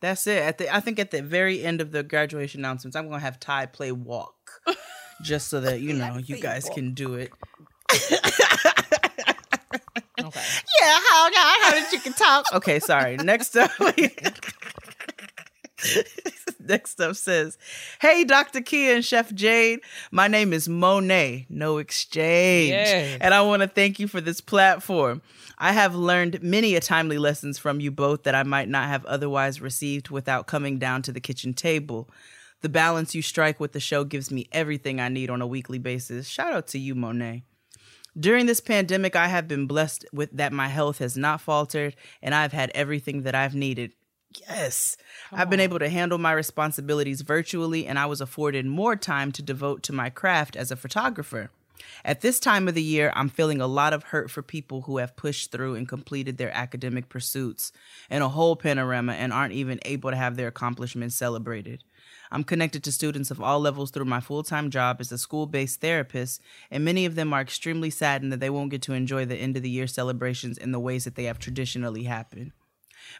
[0.00, 0.42] That's it.
[0.42, 3.40] At the I think at the very end of the graduation announcements, I'm gonna have
[3.40, 4.60] Ty play walk.
[5.22, 7.32] just so that you know you guys can do it.
[10.20, 10.42] Okay.
[10.80, 12.44] Yeah, how how did you can talk?
[12.52, 13.16] Okay, sorry.
[13.16, 13.70] Next up
[16.68, 17.56] Next up says,
[18.00, 18.60] Hey Dr.
[18.60, 19.80] Keia and Chef Jade.
[20.10, 22.70] My name is Monet, no exchange.
[22.70, 23.18] Yes.
[23.20, 25.22] And I want to thank you for this platform.
[25.56, 29.04] I have learned many a timely lessons from you both that I might not have
[29.06, 32.08] otherwise received without coming down to the kitchen table.
[32.60, 35.78] The balance you strike with the show gives me everything I need on a weekly
[35.78, 36.28] basis.
[36.28, 37.44] Shout out to you, Monet.
[38.18, 42.34] During this pandemic, I have been blessed with that my health has not faltered and
[42.34, 43.92] I've had everything that I've needed.
[44.46, 44.96] Yes.
[45.32, 49.42] I've been able to handle my responsibilities virtually and I was afforded more time to
[49.42, 51.50] devote to my craft as a photographer.
[52.04, 54.98] At this time of the year, I'm feeling a lot of hurt for people who
[54.98, 57.72] have pushed through and completed their academic pursuits
[58.10, 61.84] in a whole panorama and aren't even able to have their accomplishments celebrated.
[62.30, 65.46] I'm connected to students of all levels through my full time job as a school
[65.46, 69.24] based therapist, and many of them are extremely saddened that they won't get to enjoy
[69.24, 72.52] the end of the year celebrations in the ways that they have traditionally happened.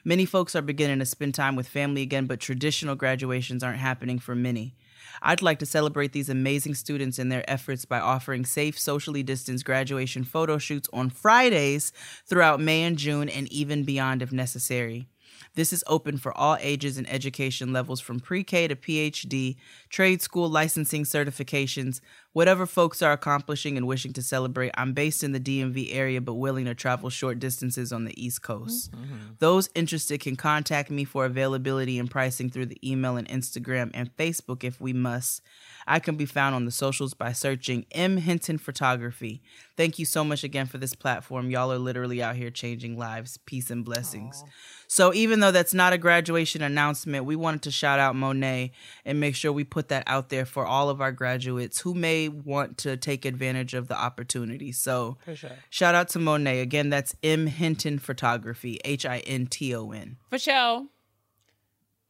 [0.04, 4.18] Many folks are beginning to spend time with family again, but traditional graduations aren't happening
[4.18, 4.74] for many.
[5.22, 9.64] I'd like to celebrate these amazing students and their efforts by offering safe, socially distanced
[9.64, 11.92] graduation photo shoots on Fridays
[12.26, 15.08] throughout May and June and even beyond if necessary.
[15.54, 19.56] This is open for all ages and education levels from pre K to PhD,
[19.88, 22.00] trade school licensing certifications,
[22.32, 24.70] whatever folks are accomplishing and wishing to celebrate.
[24.74, 28.42] I'm based in the DMV area but willing to travel short distances on the East
[28.42, 28.92] Coast.
[28.92, 29.04] Mm-hmm.
[29.04, 29.32] Mm-hmm.
[29.38, 34.14] Those interested can contact me for availability and pricing through the email and Instagram and
[34.16, 35.42] Facebook if we must.
[35.86, 38.18] I can be found on the socials by searching M.
[38.18, 39.40] Hinton Photography.
[39.76, 41.50] Thank you so much again for this platform.
[41.50, 43.38] Y'all are literally out here changing lives.
[43.46, 44.44] Peace and blessings.
[44.86, 48.72] So, even though that's not a graduation announcement, we wanted to shout out Monet
[49.04, 52.27] and make sure we put that out there for all of our graduates who may
[52.28, 54.72] want to take advantage of the opportunity.
[54.72, 55.50] So, For sure.
[55.70, 56.60] shout out to Monet.
[56.60, 57.46] Again, that's M.
[57.46, 60.16] Hinton Photography, H I N T O N.
[60.30, 60.86] For sure.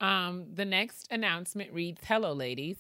[0.01, 2.77] Um, the next announcement reads Hello, ladies.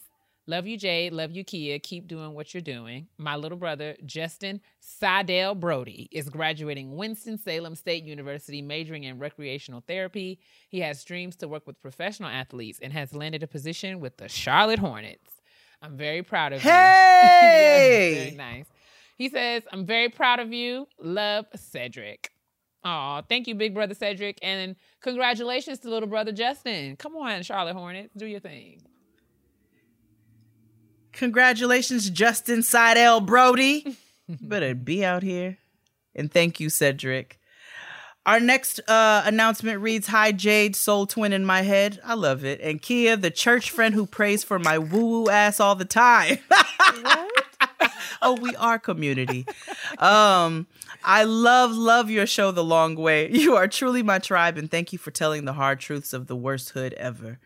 [0.46, 1.12] Love you, Jade.
[1.12, 1.82] Love you, Keia.
[1.82, 3.08] Keep doing what you're doing.
[3.18, 10.40] My little brother, Justin Sidell Brody, is graduating Winston-Salem State University, majoring in recreational therapy.
[10.70, 14.28] He has dreams to work with professional athletes and has landed a position with the
[14.30, 15.37] Charlotte Hornets.
[15.82, 16.70] I'm very proud of you.
[16.70, 18.12] Hey!
[18.14, 18.66] Yes, very nice.
[19.16, 20.86] He says, I'm very proud of you.
[21.00, 22.30] Love, Cedric.
[22.84, 24.38] Aw, thank you, big brother Cedric.
[24.42, 26.96] And congratulations to little brother Justin.
[26.96, 28.14] Come on, Charlotte Hornets.
[28.16, 28.82] Do your thing.
[31.12, 33.96] Congratulations, Justin Seidel Brody.
[34.28, 35.58] Better be out here.
[36.14, 37.37] And thank you, Cedric.
[38.28, 41.98] Our next uh, announcement reads Hi, Jade, soul twin in my head.
[42.04, 42.60] I love it.
[42.60, 46.36] And Keia, the church friend who prays for my woo woo ass all the time.
[48.20, 49.46] oh, we are community.
[49.96, 50.66] Um,
[51.02, 53.30] I love, love your show, The Long Way.
[53.30, 56.36] You are truly my tribe, and thank you for telling the hard truths of the
[56.36, 57.38] worst hood ever.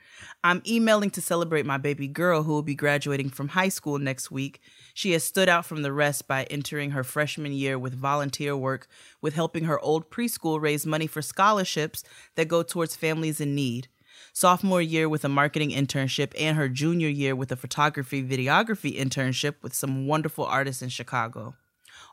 [0.43, 4.33] I'm emailing to celebrate my baby girl who will be graduating from high school next
[4.33, 4.61] week.
[4.95, 8.87] She has stood out from the rest by entering her freshman year with volunteer work
[9.21, 13.89] with helping her old preschool raise money for scholarships that go towards families in need.
[14.33, 19.55] Sophomore year with a marketing internship and her junior year with a photography videography internship
[19.63, 21.55] with some wonderful artists in Chicago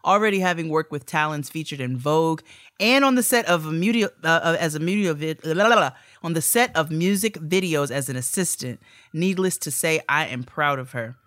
[0.05, 2.41] already having worked with talents featured in Vogue
[2.79, 5.91] and on the set of a media uh, as a media vid- la, la, la,
[6.23, 8.79] on the set of music videos as an assistant.
[9.13, 11.17] Needless to say, I am proud of her.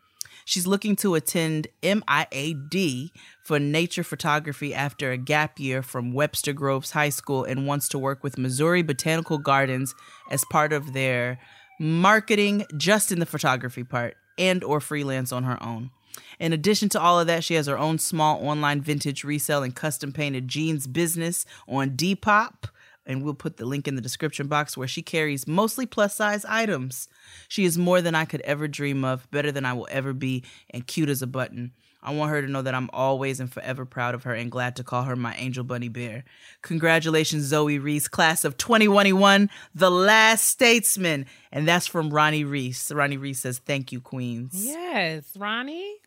[0.45, 3.11] She's looking to attend MIAD
[3.43, 7.99] for nature photography after a gap year from Webster Groves High School and wants to
[7.99, 9.95] work with Missouri Botanical Gardens
[10.31, 11.39] as part of their
[11.79, 15.91] marketing just in the photography part and or freelance on her own.
[16.39, 19.75] In addition to all of that, she has her own small online vintage resale and
[19.75, 22.65] custom painted jeans business on Depop.
[23.07, 26.45] And we'll put the link in the description box where she carries mostly plus size
[26.47, 27.09] items.
[27.49, 30.45] She is more than I could ever dream of, better than I will ever be,
[30.71, 31.73] and cute as a button.
[32.05, 34.75] I want her to know that I'm always and forever proud of her and glad
[34.77, 36.25] to call her my angel bunny bear.
[36.63, 41.27] Congratulations, Zoe Reese, class of 2021, the last statesman.
[41.53, 42.91] And that's from Ronnie Reese.
[42.91, 44.53] Ronnie Reese says, Thank you, Queens.
[44.55, 45.99] Yes, Ronnie.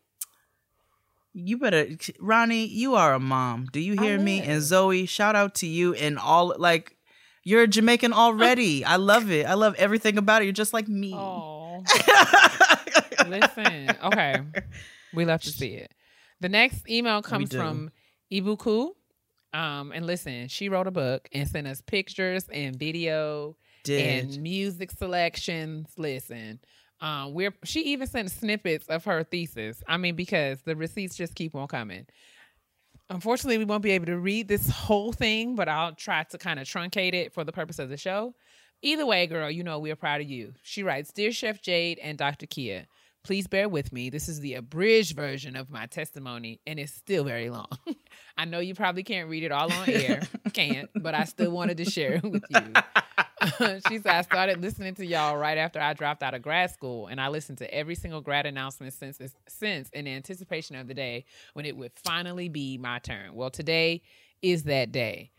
[1.38, 3.68] You better, Ronnie, you are a mom.
[3.74, 4.40] Do you hear me?
[4.42, 4.64] And.
[4.64, 6.96] Zoe, shout out to you and all, like,
[7.44, 8.86] you're a Jamaican already.
[8.86, 9.46] I love it.
[9.46, 10.46] I love everything about it.
[10.46, 11.14] You're just like me.
[11.14, 11.84] Oh,
[13.28, 13.90] listen.
[14.02, 14.42] Okay,
[15.14, 15.94] we love to see it.
[16.40, 17.92] The next email comes from
[18.32, 18.92] Ibuku.
[19.54, 24.26] Um, and listen, she wrote a book and sent us pictures and video Did.
[24.26, 25.88] and music selections.
[25.98, 26.60] Listen,
[27.02, 29.84] um, we're she even sent snippets of her thesis.
[29.88, 32.06] I mean, because the receipts just keep on coming.
[33.10, 36.60] Unfortunately, we won't be able to read this whole thing, but I'll try to kind
[36.60, 38.34] of truncate it for the purpose of the show.
[38.82, 40.54] Either way, girl, you know we are proud of you.
[40.64, 42.46] She writes, Dear Chef Jade and Dr.
[42.46, 42.86] Keia,
[43.24, 44.10] please bear with me.
[44.10, 47.68] This is the abridged version of my testimony, and it's still very long.
[48.38, 50.22] I know you probably can't read it all on air.
[50.54, 52.74] can't, but I still wanted to share it with you.
[53.88, 57.08] she said, I started listening to y'all right after I dropped out of grad school,
[57.08, 61.26] and I listened to every single grad announcement since since in anticipation of the day
[61.54, 63.34] when it would finally be my turn.
[63.36, 64.02] Well, today
[64.42, 65.32] is that day.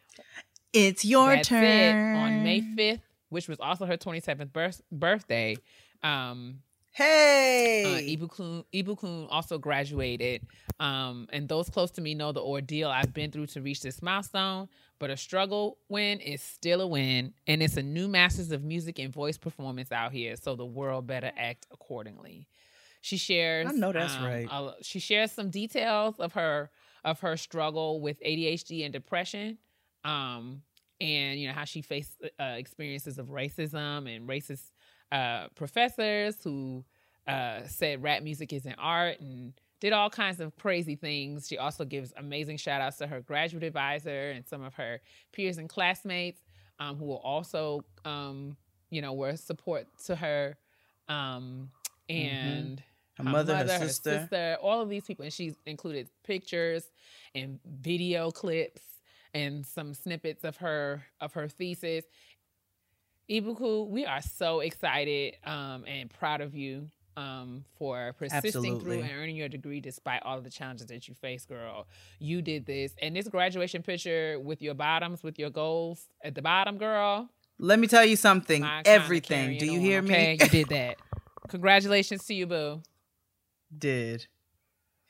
[0.72, 1.64] It's your That's turn.
[1.64, 2.16] it.
[2.16, 3.00] On May 5th,
[3.30, 5.56] which was also her 27th birth- birthday,
[6.02, 6.58] um,
[6.98, 8.16] uh, Hey.
[8.16, 10.46] Ibukun, Ibukun also graduated.
[10.80, 14.00] Um, and those close to me know the ordeal I've been through to reach this
[14.00, 14.68] milestone.
[14.98, 17.34] But a struggle win is still a win.
[17.46, 20.36] And it's a new Masters of Music and Voice performance out here.
[20.36, 22.48] So the world better act accordingly.
[23.02, 23.68] She shares.
[23.68, 24.48] I know that's um, right.
[24.50, 26.70] a- she shares some details of her
[27.04, 29.58] of her struggle with ADHD and depression.
[30.04, 30.62] Um,
[31.00, 34.72] and you know how she faced uh, experiences of racism and racist
[35.12, 36.84] uh, professors who
[37.28, 41.46] uh, said rap music isn't art and did all kinds of crazy things.
[41.48, 45.00] She also gives amazing shout outs to her graduate advisor and some of her
[45.32, 46.40] peers and classmates
[46.78, 48.56] um, who will also, um,
[48.90, 50.56] you know, were support to her.
[51.08, 51.70] Um,
[52.08, 52.82] and
[53.16, 54.20] Her mother, her sister.
[54.20, 55.24] sister, all of these people.
[55.24, 56.84] And she's included pictures
[57.34, 58.82] and video clips
[59.34, 62.04] and some snippets of her of her thesis.
[63.28, 68.80] Ibuku, we are so excited um, and proud of you um, for persisting Absolutely.
[68.80, 71.86] through and earning your degree despite all the challenges that you face, girl.
[72.18, 72.94] You did this.
[73.00, 77.28] And this graduation picture with your bottoms, with your goals at the bottom, girl.
[77.58, 78.66] Let me tell you something.
[78.84, 79.58] Everything.
[79.58, 80.36] Do you on, hear okay?
[80.38, 80.44] me?
[80.44, 80.96] You did that.
[81.48, 82.82] Congratulations to you, boo.
[83.76, 84.26] did.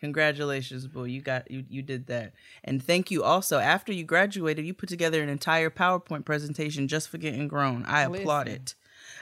[0.01, 1.07] Congratulations, boo.
[1.07, 2.35] You got you you did that.
[2.63, 3.59] And thank you also.
[3.59, 7.85] After you graduated, you put together an entire PowerPoint presentation just for getting grown.
[7.87, 8.75] I applaud it.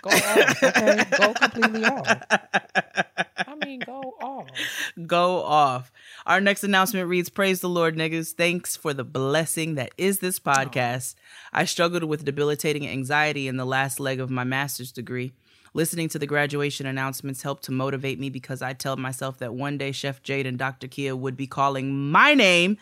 [0.02, 1.04] Go off, okay?
[1.18, 2.06] Go completely off.
[3.36, 4.48] I mean, go off.
[5.06, 5.92] Go off.
[6.26, 8.32] Our next announcement reads Praise the Lord, niggas.
[8.32, 10.50] Thanks for the blessing that is this oh.
[10.50, 11.14] podcast.
[11.52, 15.32] I struggled with debilitating anxiety in the last leg of my master's degree.
[15.76, 19.76] Listening to the graduation announcements helped to motivate me because I tell myself that one
[19.76, 20.86] day Chef Jade and Dr.
[20.86, 22.78] Keia would be calling my name.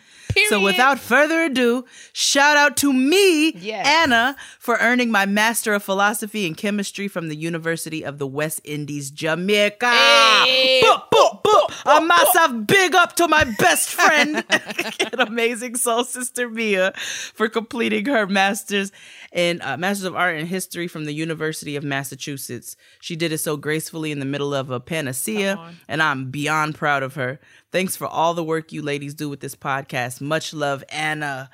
[0.49, 3.87] So without further ado, shout out to me, Yes.
[3.87, 8.61] Anna, for earning my Master of Philosophy in Chemistry from the University of the West
[8.63, 9.89] Indies, Jamaica.
[9.89, 10.81] Hey.
[10.83, 11.97] Boop, boop, boop.
[11.97, 16.93] A massive big up to my best friend and amazing soul sister Mia
[17.33, 18.91] for completing her master's
[19.33, 22.77] in uh, Masters of Art and History from the University of Massachusetts.
[23.01, 27.03] She did it so gracefully in the middle of a panacea, and I'm beyond proud
[27.03, 27.39] of her.
[27.71, 30.21] Thanks for all the work you ladies do with this podcast.
[30.21, 31.49] Much love, Anna.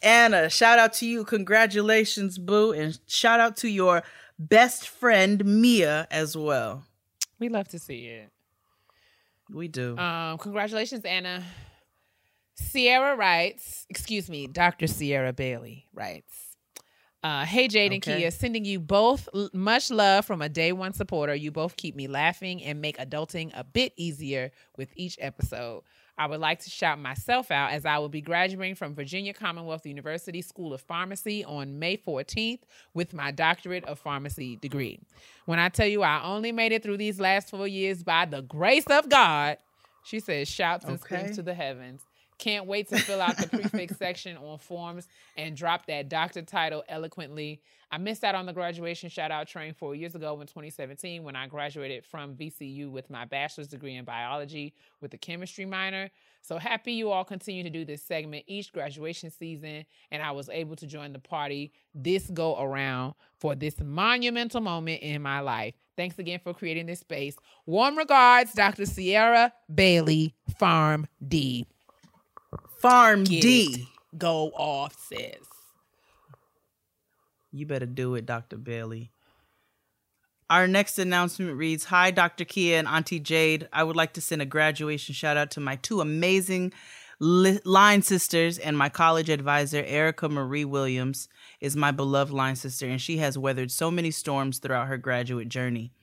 [0.00, 1.24] Anna, shout out to you.
[1.24, 2.72] Congratulations, boo.
[2.72, 4.04] And shout out to your
[4.38, 6.84] best friend, Mia, as well.
[7.40, 8.30] We love to see it.
[9.50, 9.98] We do.
[9.98, 11.42] Um, congratulations, Anna.
[12.54, 14.86] Sierra writes, excuse me, Dr.
[14.86, 16.32] Sierra Bailey writes,
[17.24, 18.22] uh, Hey, Jade and Okay.
[18.22, 21.34] Keia, sending you both l- much love from a day one supporter.
[21.34, 25.82] You both keep me laughing and make adulting a bit easier with each episode.
[26.16, 29.84] I would like to shout myself out as I will be graduating from Virginia Commonwealth
[29.84, 32.60] University School of Pharmacy on May 14th
[32.94, 35.00] with my doctorate of pharmacy degree.
[35.46, 38.42] When I tell you I only made it through these last four years by the
[38.42, 39.56] grace of God,
[40.04, 41.00] she says, shouts and Okay.
[41.00, 42.02] screams to the heavens.
[42.38, 46.82] Can't wait to fill out the prefix section on forms and drop that doctor title
[46.88, 47.60] eloquently.
[47.90, 51.36] I missed out on the graduation shout out train four years ago in 2017 when
[51.36, 56.10] I graduated from VCU with my bachelor's degree in biology with a chemistry minor.
[56.42, 60.48] So happy you all continue to do this segment each graduation season, and I was
[60.48, 65.74] able to join the party this go around for this monumental moment in my life.
[65.96, 67.36] Thanks again for creating this space.
[67.64, 68.86] Warm regards, Dr.
[68.86, 71.66] Sierra Bailey, Farm D.
[72.84, 73.88] Farm Get D.
[74.18, 75.38] Go off, sis.
[77.50, 78.58] You better do it, Dr.
[78.58, 79.10] Bailey.
[80.50, 82.44] Our next announcement reads Hi, Dr.
[82.44, 83.70] Keia and Auntie Jade.
[83.72, 86.74] I would like to send a graduation shout out to my two amazing
[87.20, 91.30] li- line sisters and my college advisor, Erica Marie Williams,
[91.62, 95.48] is my beloved line sister, and she has weathered so many storms throughout her graduate
[95.48, 95.94] journey.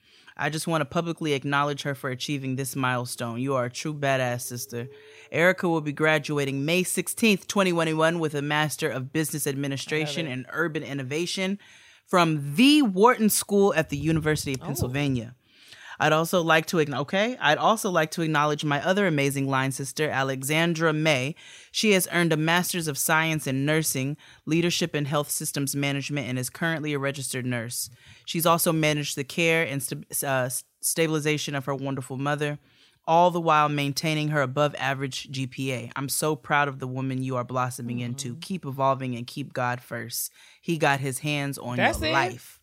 [0.42, 3.38] I just want to publicly acknowledge her for achieving this milestone.
[3.38, 4.88] You are a true badass sister.
[5.30, 10.82] Erica will be graduating May 16th, 2021, with a Master of Business Administration and Urban
[10.82, 11.60] Innovation
[12.06, 14.66] from the Wharton School at the University of oh.
[14.66, 15.36] Pennsylvania.
[16.02, 17.36] I'd also like to okay.
[17.40, 21.36] I'd also like to acknowledge my other amazing line sister, Alexandra May.
[21.70, 26.40] She has earned a Master's of Science in Nursing, Leadership and Health Systems Management, and
[26.40, 27.88] is currently a registered nurse.
[28.24, 30.48] She's also managed the care and st- uh,
[30.80, 32.58] stabilization of her wonderful mother,
[33.06, 35.92] all the while maintaining her above average GPA.
[35.94, 38.34] I'm so proud of the woman you are blossoming into.
[38.40, 40.32] Keep evolving and keep God first.
[40.60, 42.12] He got his hands on That's your it.
[42.12, 42.58] life.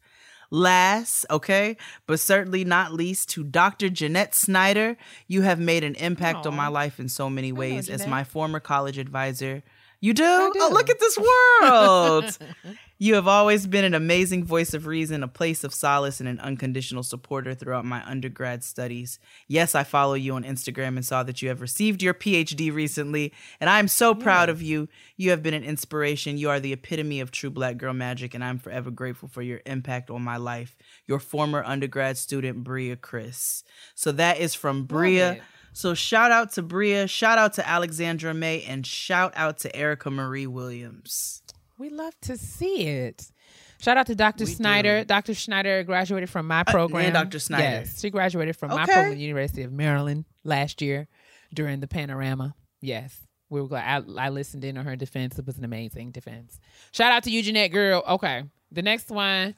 [0.52, 1.78] Last, okay,
[2.08, 3.90] but certainly not least, to Dr.
[3.90, 4.98] Jeanette Snyder.
[5.28, 8.60] You have made an impact on my life in so many ways as my former
[8.60, 9.64] college advisor.
[10.02, 10.24] You do?
[10.24, 12.38] Oh, look at this world.
[13.00, 16.40] you have always been an amazing voice of reason, a place of solace, and an
[16.40, 19.20] unconditional supporter throughout my undergrad studies.
[19.48, 23.34] Yes, I follow you on Instagram and saw that you have received your PhD recently,
[23.60, 24.88] and I'm so proud of you.
[25.18, 26.38] You have been an inspiration.
[26.38, 29.60] You are the epitome of true black girl magic, and I'm forever grateful for your
[29.66, 30.78] impact on my life.
[31.08, 33.64] Your former undergrad student, Bria Chris.
[33.96, 35.42] So that is from Bria.
[35.74, 40.10] So shout out to Bria, shout out to Alexandra May, and shout out to Erica
[40.10, 41.42] Marie Williams.
[41.78, 43.32] We love to see it.
[43.80, 44.46] Shout out to Dr.
[44.46, 45.06] Snyder.
[45.06, 45.34] Dr.
[45.34, 47.14] Schneider graduated from my uh, program.
[47.14, 47.40] Dr.
[47.40, 47.64] Snyder.
[47.64, 51.08] Yes, she graduated from my program University of Maryland last year
[51.54, 52.56] during the panorama.
[52.82, 53.18] Yes.
[53.50, 54.06] We were glad.
[54.18, 55.40] I, I listened in on her defense.
[55.40, 56.60] It was an amazing defense.
[56.92, 58.04] Shout out to you, Jeanette Girl.
[58.08, 58.44] Okay.
[58.72, 59.56] The next one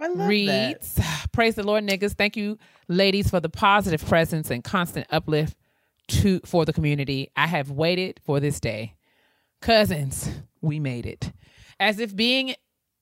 [0.00, 1.00] Reads
[1.32, 2.14] Praise the Lord, niggas.
[2.14, 5.56] Thank you, ladies, for the positive presence and constant uplift
[6.08, 7.30] to for the community.
[7.36, 8.94] I have waited for this day.
[9.60, 10.30] Cousins,
[10.60, 11.32] we made it.
[11.80, 12.54] As if being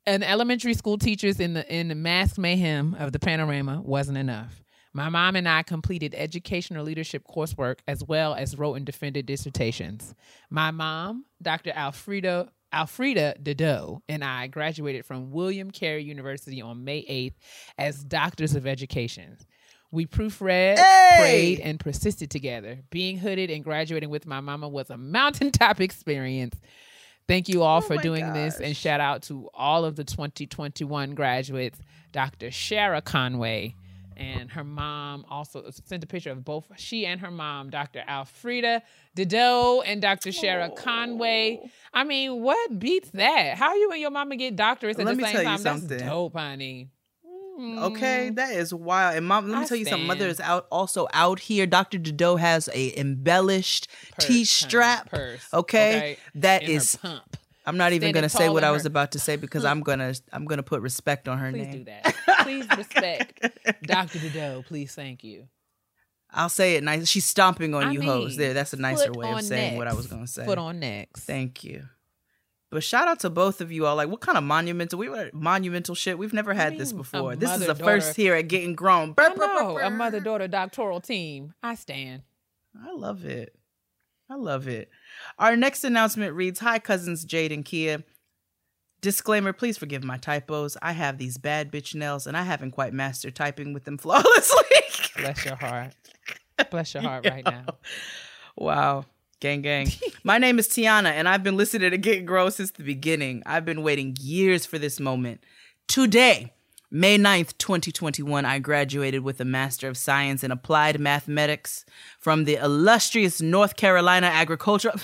[0.07, 4.62] an elementary school teachers in the in the mass mayhem of the panorama wasn't enough.
[4.92, 10.14] My mom and I completed educational leadership coursework as well as wrote and defended dissertations.
[10.49, 11.72] My mom, Dr.
[11.72, 17.34] Alfreda Alfreda Dedeau, and I graduated from William Carey University on May 8th
[17.78, 19.38] as doctors of education.
[19.92, 21.16] We proofread, Hey!
[21.18, 22.80] prayed, and persisted together.
[22.90, 26.56] Being hooded and graduating with my mama was a mountaintop experience.
[27.28, 29.96] Thank you all oh for Oh my doing this, and shout out to all of
[29.96, 31.78] the 2021 graduates,
[32.12, 32.48] Dr.
[32.48, 33.74] Shara Conway.
[34.16, 38.02] And her mom also sent a picture of both she and her mom, Dr.
[38.08, 38.80] Alfreda
[39.16, 40.30] Dedeau and Dr.
[40.30, 41.60] Shara Conway.
[41.92, 43.56] I mean, what beats that?
[43.58, 45.62] How you and your mama get doctorates at Let the me same time?
[45.62, 46.88] That's dope, honey.
[47.58, 47.82] Mm.
[47.84, 49.16] Okay, that is wild.
[49.16, 50.06] And mom, let me I tell you something.
[50.06, 51.66] Mother is out also out here.
[51.66, 51.98] Dr.
[51.98, 53.88] Dedeau has a embellished
[54.18, 55.10] T strap.
[55.10, 56.96] purse, Okay, that is.
[56.96, 57.36] pump.
[57.68, 60.14] I'm not even standing gonna say what I was about to say because I'm gonna
[60.32, 61.78] I'm gonna put respect on her Please name.
[61.78, 62.14] do that.
[62.47, 63.40] Please respect
[63.82, 64.18] Dr.
[64.18, 64.64] Dedeau.
[64.64, 65.49] Please, thank you.
[66.30, 67.09] I'll say it nice.
[67.09, 68.36] She's stomping on I you hoes.
[68.36, 70.44] There, that's a nicer way of saying what I was gonna say.
[70.44, 71.24] Foot on next.
[71.24, 71.88] Thank you.
[72.70, 73.97] But shout out to both of you all.
[73.97, 74.99] Like, what kind of monumental?
[74.99, 76.18] We were monumental shit.
[76.18, 77.36] We've never had this mean, a before.
[77.36, 79.14] This is the first here at Getting Grown.
[79.16, 81.55] I know a mother daughter doctoral team.
[81.62, 82.22] I stand.
[82.76, 83.55] I love it.
[84.28, 84.90] I love it.
[85.38, 88.03] Our next announcement reads Hi, cousins Jade and Keia.
[89.07, 90.76] Disclaimer please forgive my typos.
[90.82, 94.64] I have these bad bitch nails and I haven't quite mastered typing with them flawlessly.
[95.16, 95.92] Bless your heart.
[96.72, 97.66] Bless your heart right now.
[98.57, 99.04] Wow.
[99.38, 99.92] Gang, gang.
[100.24, 103.44] My name is Tiana, and I've been listening to Get Grow since the beginning.
[103.46, 105.40] I've been waiting years for this moment.
[105.86, 106.52] Today,
[106.90, 111.84] May 9th, 2021, I graduated with a Master of Science in Applied Mathematics
[112.18, 114.96] from the illustrious North Carolina Agricultural.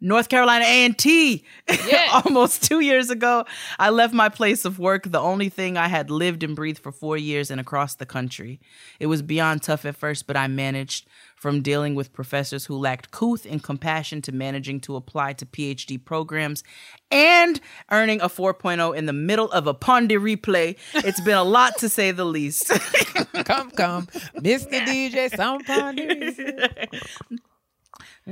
[0.00, 1.44] North Carolina A&T.
[1.68, 2.24] Yes.
[2.24, 3.44] Almost 2 years ago,
[3.78, 6.92] I left my place of work, the only thing I had lived and breathed for
[6.92, 8.60] 4 years and across the country.
[9.00, 13.10] It was beyond tough at first, but I managed from dealing with professors who lacked
[13.10, 16.64] couth and compassion to managing to apply to PhD programs
[17.10, 20.76] and earning a 4.0 in the middle of a Pondy replay.
[20.94, 22.68] It's been a lot to say the least.
[23.44, 24.80] come, come, Mr.
[24.86, 25.30] DJ,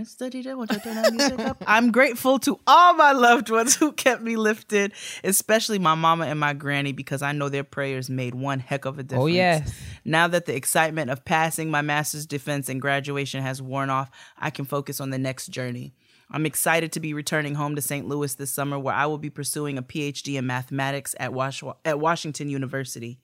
[0.05, 0.43] somebody.
[0.43, 0.53] Mr.
[0.53, 1.63] DJ, won't you that music up?
[1.67, 4.93] I'm grateful to all my loved ones who kept me lifted,
[5.25, 8.99] especially my mama and my granny, because I know their prayers made one heck of
[8.99, 9.23] a difference.
[9.23, 9.73] Oh, yes.
[10.05, 14.51] Now that the excitement of passing my master's defense and graduation has worn off, I
[14.51, 15.95] can focus on the next journey.
[16.31, 18.09] I'm excited to be returning home to St.
[18.09, 22.01] Louis this summer, where I will be pursuing a PhD in mathematics at, Wash- at
[22.01, 23.21] Washington University.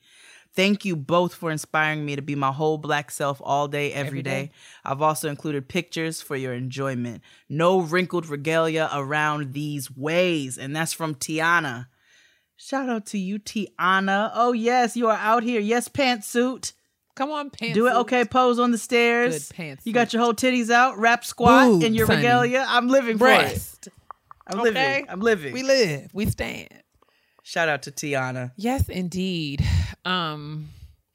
[0.55, 4.23] Thank you both for inspiring me to be my whole black self all day, every
[4.23, 4.51] day.
[4.85, 7.23] I've also included pictures for your enjoyment.
[7.49, 10.59] No wrinkled regalia around these ways.
[10.59, 11.87] And that's from Tiana.
[12.57, 14.31] Shout out to you, Tiana.
[14.35, 15.61] Oh, yes, you are out here.
[15.61, 16.75] Yes, pantsuit.
[17.15, 17.75] Come on, pants.
[17.75, 17.95] Do it.
[17.95, 19.49] Okay, pose on the stairs.
[19.49, 19.81] Good pantsuit.
[19.85, 22.19] You got your whole titties out, rap squat in your honey.
[22.19, 22.65] regalia.
[22.69, 23.89] I'm living for it.
[24.47, 24.71] I'm Okay.
[24.71, 25.07] living.
[25.09, 25.53] I'm living.
[25.55, 26.11] We live.
[26.13, 26.69] We stand.
[27.43, 28.53] Shout out to Tiana.
[28.57, 29.65] Yes, indeed.
[30.05, 30.69] Um,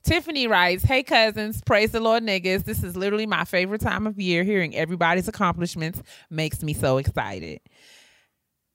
[0.03, 2.63] Tiffany writes, Hey cousins, praise the Lord niggas.
[2.63, 4.43] This is literally my favorite time of year.
[4.43, 7.59] Hearing everybody's accomplishments makes me so excited.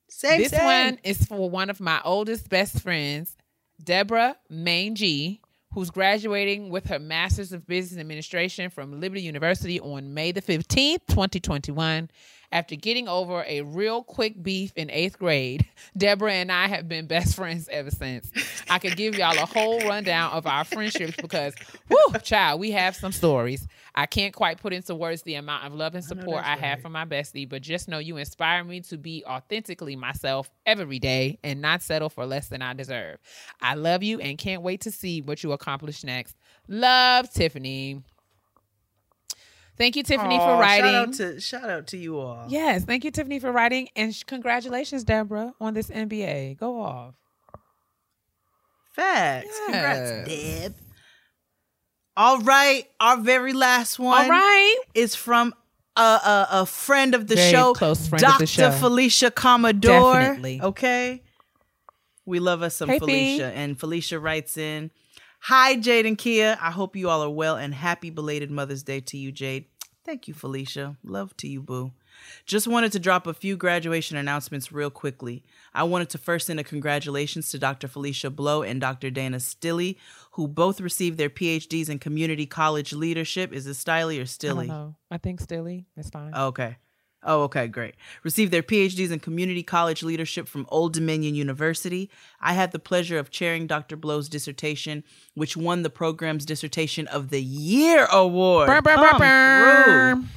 [0.09, 0.65] Same, this same.
[0.65, 3.37] one is for one of my oldest best friends,
[3.83, 5.41] Deborah Mangy,
[5.73, 11.01] who's graduating with her Master's of Business Administration from Liberty University on May the 15th,
[11.09, 12.11] 2021.
[12.53, 17.07] After getting over a real quick beef in eighth grade, Deborah and I have been
[17.07, 18.31] best friends ever since.
[18.69, 21.55] I could give y'all a whole rundown of our friendships because,
[21.89, 23.67] whoo, child, we have some stories.
[23.95, 26.91] I can't quite put into words the amount of love and support I have for
[26.91, 31.61] my bestie, but just know you inspire me to be authentically myself every day and
[31.63, 33.19] not settle for less than I deserve.
[33.61, 36.37] I love you and can't wait to see what you accomplish next.
[36.69, 38.03] Love, Tiffany.
[39.83, 40.85] Thank you, Tiffany, Aw, for writing.
[40.85, 42.45] Shout out to shout out to you all.
[42.47, 46.57] Yes, thank you, Tiffany, for writing, and sh- congratulations, Deborah, on this MBA.
[46.57, 47.15] Go off.
[48.93, 49.59] Facts.
[49.67, 50.77] Congrats, Deb.
[52.17, 54.77] All right, our very last one All right.
[54.95, 55.53] is from
[55.97, 58.39] a, a, a friend of the Very show, close friend of Dr.
[58.43, 58.71] the show.
[58.71, 60.15] Felicia Commodore.
[60.15, 60.61] Definitely.
[60.63, 61.25] Okay.
[62.25, 63.47] We love us some Hey, Felicia.
[63.47, 64.93] And Felicia writes in
[65.47, 66.57] Hi, Jade and Keia.
[66.61, 69.65] I hope you all are well and happy belated Mother's Day to you, Jade.
[70.05, 70.97] Thank you, Felicia.
[71.05, 71.93] Love to you, boo.
[72.45, 75.45] Just wanted to drop a few graduation announcements real quickly.
[75.73, 77.87] I wanted to first send a congratulations to Dr.
[77.87, 79.11] Felicia Blow and Dr.
[79.11, 79.97] Dana Stilley,
[80.33, 83.53] who both received their PhDs in community college leadership.
[83.53, 84.67] Is it Stiley or I Stilley?
[84.67, 84.97] know.
[85.11, 85.87] I think Stilly.
[85.97, 86.35] It's fine.
[86.35, 86.77] Okay.
[87.25, 87.95] Oh, okay, great.
[88.25, 92.11] Received their PhDs in community college leadership from Old Dominion University.
[92.41, 93.97] I had the pleasure of chairing Dr.
[93.97, 95.05] Blow's dissertation,
[95.35, 98.67] which won the program's Dissertation of the Year award.
[98.67, 100.23] Brr, brr, Come brr, through.
[100.23, 100.29] brr.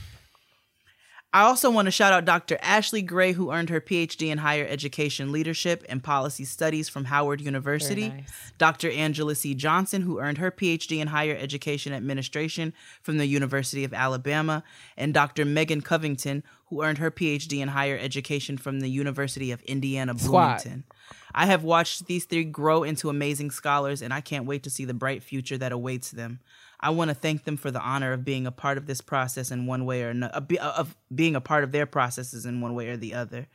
[1.35, 2.57] I also want to shout out Dr.
[2.61, 7.41] Ashley Gray, who earned her PhD in Higher Education Leadership and Policy Studies from Howard
[7.41, 8.07] University.
[8.07, 8.23] nice.
[8.57, 8.89] Dr.
[8.89, 9.53] Angela C.
[9.53, 14.63] Johnson, who earned her PhD in Higher Education Administration from the University of Alabama.
[14.95, 15.43] And Dr.
[15.43, 20.13] Megan Covington, who earned her PhD in Higher Education from the University of Indiana.
[20.13, 20.85] Bloomington.
[21.33, 24.85] I have watched these three grow into amazing scholars, and I can't wait to see
[24.85, 26.39] the bright future that awaits them.
[26.79, 29.51] I want to thank them for the honor of being a part of this process
[29.51, 32.89] in one way or another, of being a part of their processes in one way
[32.89, 33.47] or the other.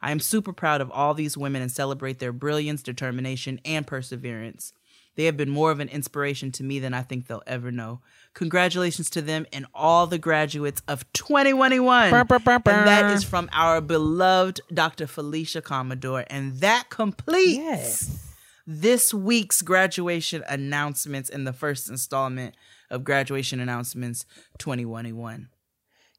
[0.00, 4.72] I am super proud of all these women and celebrate their brilliance, determination, and perseverance.
[5.16, 8.00] They have been more of an inspiration to me than I think they'll ever know.
[8.34, 12.10] Congratulations to them and all the graduates of 2021.
[12.10, 15.08] Brr, brr, brr, And that is from our beloved Dr.
[15.08, 16.24] Felicia Commodore.
[16.30, 18.27] And that completes Yes.
[18.70, 22.54] This week's graduation announcements in the first installment
[22.90, 24.26] of graduation announcements
[24.58, 25.48] 2021.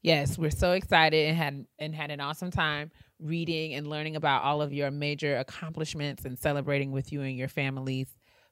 [0.02, 2.90] Yes, we're so excited and had and had an awesome time
[3.20, 7.46] reading and learning about all of your major accomplishments and celebrating with you and your
[7.46, 8.08] families.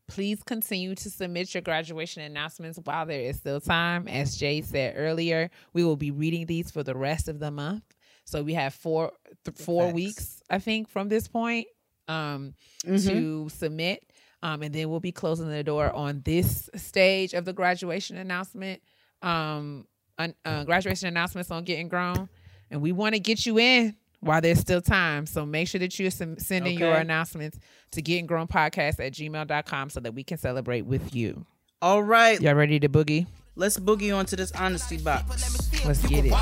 [0.06, 4.06] Please continue to submit your graduation announcements while there is still time.
[4.06, 7.82] As Jay said earlier, we will be reading these for the rest of the month.
[8.24, 9.10] So we have four
[9.44, 11.66] th- four weeks, I think, from this point
[12.08, 12.54] um,
[12.86, 13.08] Mm-hmm.
[13.08, 14.04] to submit.
[14.42, 18.80] Um, and then we'll be closing the door on this stage of the graduation announcement.
[19.20, 19.86] Um,
[20.16, 22.28] un- uh, graduation announcements on getting grown,
[22.70, 25.26] and we want to get you in while there's still time.
[25.26, 27.58] So make sure that you're sem- sending your announcements
[27.92, 31.44] to getting grown podcast at gmail.com so that we can celebrate with you.
[31.82, 33.26] All right, Y'all ready to boogie?
[33.56, 35.84] let's boogie onto this honesty box.
[35.84, 36.32] Let's get it.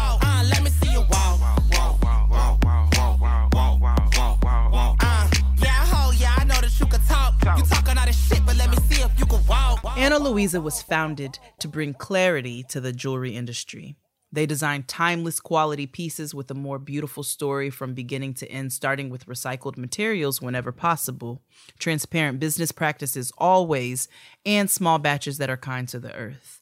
[9.96, 13.96] Luisa was founded to bring clarity to the jewelry industry.
[14.32, 19.08] They design timeless quality pieces with a more beautiful story from beginning to end, starting
[19.08, 21.42] with recycled materials whenever possible,
[21.78, 24.08] transparent business practices always,
[24.44, 26.60] and small batches that are kind to the earth.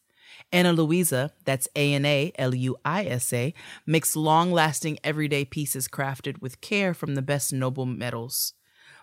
[0.52, 3.54] Ana Luisa, that's A N A L U I S A,
[3.86, 8.52] makes long lasting everyday pieces crafted with care from the best noble metals.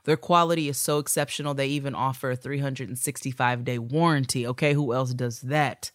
[0.03, 4.47] Their quality is so exceptional, they even offer a 365 day warranty.
[4.47, 5.91] Okay, who else does that?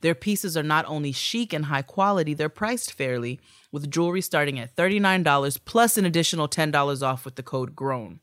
[0.00, 3.40] Their pieces are not only chic and high quality, they're priced fairly,
[3.70, 8.20] with jewelry starting at $39 plus an additional $10 off with the code GROWN.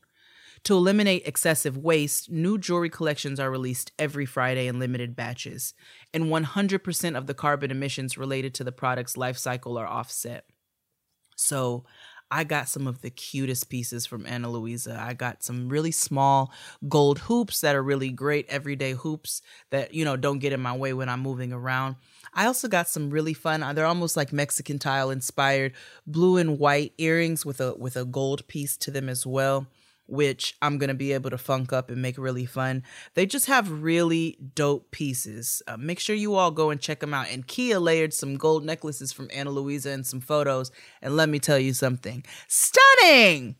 [0.65, 5.73] To eliminate excessive waste, new jewelry collections are released every Friday in limited batches,
[6.13, 10.45] and 100% of the carbon emissions related to the product's life cycle are offset.
[11.35, 11.85] So,
[12.31, 14.97] I got some of the cutest pieces from Ana Luisa.
[14.97, 16.51] I got some really small
[16.87, 20.75] gold hoops that are really great everyday hoops that, you know, don't get in my
[20.75, 21.97] way when I'm moving around.
[22.33, 25.73] I also got some really fun, uh, they're almost like Mexican tile inspired
[26.07, 29.67] blue and white earrings with a with a gold piece to them as well
[30.11, 32.83] which I'm going to be able to funk up and make really fun.
[33.13, 35.63] They just have really dope pieces.
[35.67, 37.29] Uh, make sure you all go and check them out.
[37.31, 40.69] And Keia layered some gold necklaces from Ana Luisa and some photos.
[41.01, 43.55] And let me tell you something stunning!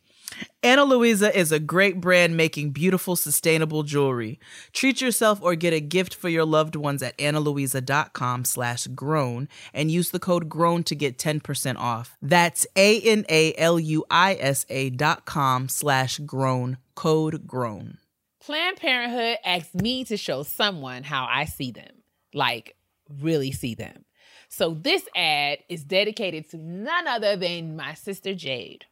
[0.64, 4.40] Ana Luisa is a great brand making beautiful, sustainable jewelry.
[4.74, 9.92] Treat yourself or get a gift for your loved ones at analuisa.com slash grown and
[9.92, 12.16] use the code grown to get 10% off.
[12.22, 13.30] That's A-N-A-L-U-I-S-A
[14.92, 17.98] dot com slash grown, code grown.
[18.40, 22.04] Planned Parenthood asked me to show someone how I see them,
[22.34, 22.76] like
[23.20, 24.06] really see them.
[24.50, 28.86] So this ad is dedicated to none other than my sister Jade.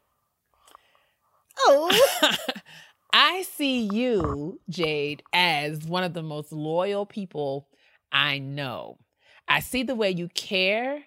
[1.62, 2.38] Oh.
[3.14, 7.68] I see you, Jade, as one of the most loyal people
[8.12, 9.00] I know.
[9.48, 11.04] I see the way you care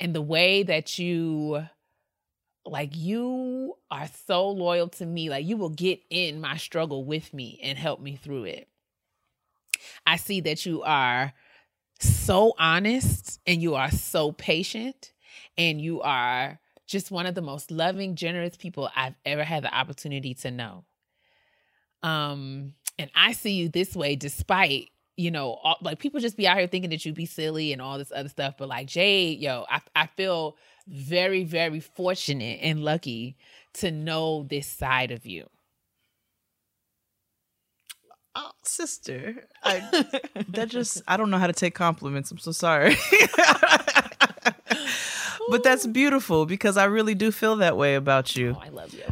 [0.00, 1.66] and the way that you
[2.64, 7.32] like you are so loyal to me like you will get in my struggle with
[7.34, 8.68] me and help me through it
[10.06, 11.32] i see that you are
[12.00, 15.12] so honest and you are so patient
[15.58, 19.74] and you are just one of the most loving generous people i've ever had the
[19.74, 20.84] opportunity to know
[22.02, 26.46] um and i see you this way despite you know all, like people just be
[26.46, 29.38] out here thinking that you'd be silly and all this other stuff but like jade
[29.38, 30.56] yo i, I feel
[30.86, 33.36] very very fortunate and lucky
[33.74, 35.48] to know this side of you
[38.34, 39.80] Oh, sister, I,
[40.48, 42.30] that just, I don't know how to take compliments.
[42.30, 42.96] I'm so sorry.
[45.52, 48.56] but that's beautiful because I really do feel that way about you.
[48.58, 49.04] oh i love you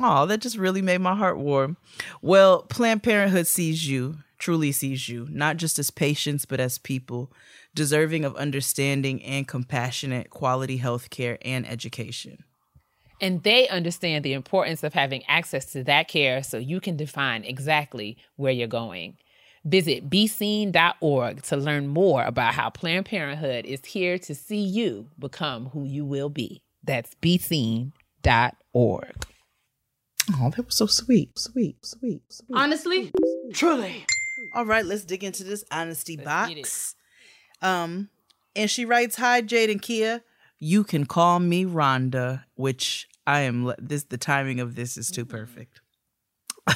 [0.00, 1.76] Oh, that just really made my heart warm.
[2.20, 7.30] Well, Planned Parenthood sees you, truly sees you, not just as patients, but as people,
[7.76, 12.42] deserving of understanding and compassionate quality health care and education.
[13.20, 17.44] and they understand the importance of having access to that care so you can define
[17.44, 19.16] exactly where you're going.
[19.64, 25.66] Visit BeSeen.org to learn more about how Planned Parenthood is here to see you become
[25.70, 26.62] who you will be.
[26.82, 27.92] That's BeSeen.org.
[30.36, 32.54] Oh, that was so sweet, sweet, sweet, sweet.
[32.54, 33.10] Honestly,
[33.52, 34.04] Truly.
[34.54, 36.94] All right, let's dig into this honesty Let's box.
[37.62, 38.08] Um,
[38.56, 40.22] and she writes, "Hi, Jade and Keia.
[40.58, 43.72] You can call me Rhonda, which I am.
[43.78, 45.80] This the timing of this is too perfect."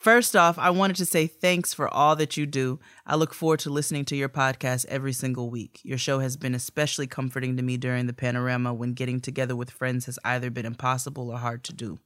[0.00, 2.80] First off, I wanted to say thanks for all that you do.
[3.06, 5.78] I look forward to listening to your podcast every single week.
[5.82, 9.70] Your show has been especially comforting to me during the panorama when getting together with
[9.70, 11.98] friends has either been impossible or hard to do.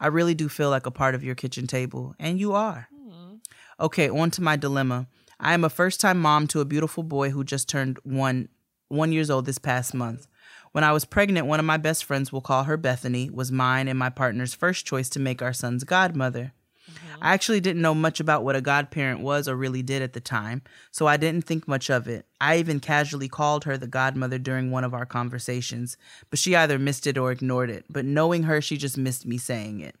[0.00, 2.88] I really do feel like a part of your kitchen table, and you are.
[2.98, 3.40] Mm.
[3.78, 5.06] Okay, on to my dilemma.
[5.38, 8.48] I am a first time mom to a beautiful boy who just turned one
[8.88, 10.26] one years old this past month.
[10.72, 13.86] When I was pregnant, one of my best friends, we'll call her Bethany, was mine
[13.86, 16.54] and my partner's first choice to make our son's godmother.
[16.90, 17.22] Mm-hmm.
[17.22, 20.20] I actually didn't know much about what a godparent was or really did at the
[20.20, 22.26] time, so I didn't think much of it.
[22.40, 25.96] I even casually called her the godmother during one of our conversations,
[26.30, 27.84] but she either missed it or ignored it.
[27.90, 29.96] But knowing her, she just missed me saying it.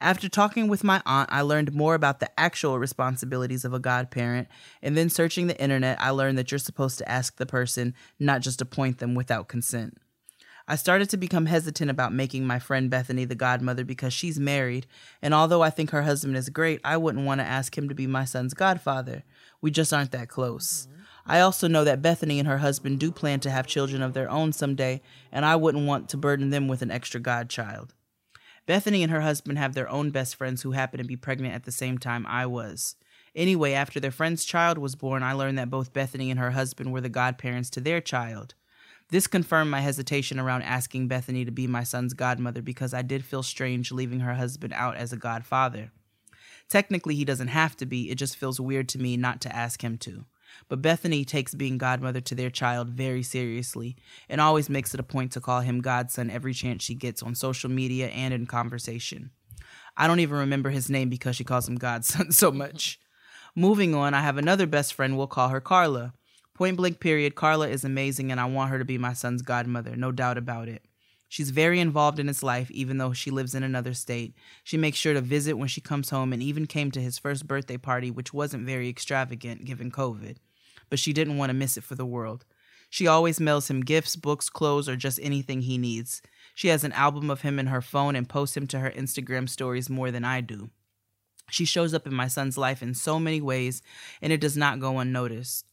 [0.00, 4.48] After talking with my aunt, I learned more about the actual responsibilities of a godparent,
[4.82, 8.42] and then searching the internet, I learned that you're supposed to ask the person, not
[8.42, 9.96] just appoint them without consent.
[10.68, 14.86] I started to become hesitant about making my friend Bethany the godmother because she's married,
[15.22, 17.94] and although I think her husband is great, I wouldn't want to ask him to
[17.94, 19.22] be my son's godfather.
[19.60, 20.88] We just aren't that close.
[20.90, 21.02] Mm-hmm.
[21.28, 24.28] I also know that Bethany and her husband do plan to have children of their
[24.28, 27.94] own someday, and I wouldn't want to burden them with an extra godchild.
[28.66, 31.62] Bethany and her husband have their own best friends who happen to be pregnant at
[31.62, 32.96] the same time I was.
[33.36, 36.92] Anyway, after their friend's child was born, I learned that both Bethany and her husband
[36.92, 38.54] were the godparents to their child.
[39.10, 43.24] This confirmed my hesitation around asking Bethany to be my son's godmother because I did
[43.24, 45.92] feel strange leaving her husband out as a godfather.
[46.68, 49.84] Technically, he doesn't have to be, it just feels weird to me not to ask
[49.84, 50.24] him to.
[50.68, 53.96] But Bethany takes being godmother to their child very seriously
[54.28, 57.34] and always makes it a point to call him godson every chance she gets on
[57.34, 59.30] social media and in conversation.
[59.96, 62.98] I don't even remember his name because she calls him godson so much.
[63.54, 66.12] Moving on, I have another best friend, we'll call her Carla.
[66.56, 69.94] Point blank period, Carla is amazing and I want her to be my son's godmother,
[69.94, 70.82] no doubt about it.
[71.28, 74.32] She's very involved in his life, even though she lives in another state.
[74.64, 77.46] She makes sure to visit when she comes home and even came to his first
[77.46, 80.38] birthday party, which wasn't very extravagant given COVID.
[80.88, 82.46] But she didn't want to miss it for the world.
[82.88, 86.22] She always mails him gifts, books, clothes, or just anything he needs.
[86.54, 89.46] She has an album of him in her phone and posts him to her Instagram
[89.46, 90.70] stories more than I do.
[91.50, 93.82] She shows up in my son's life in so many ways,
[94.22, 95.66] and it does not go unnoticed.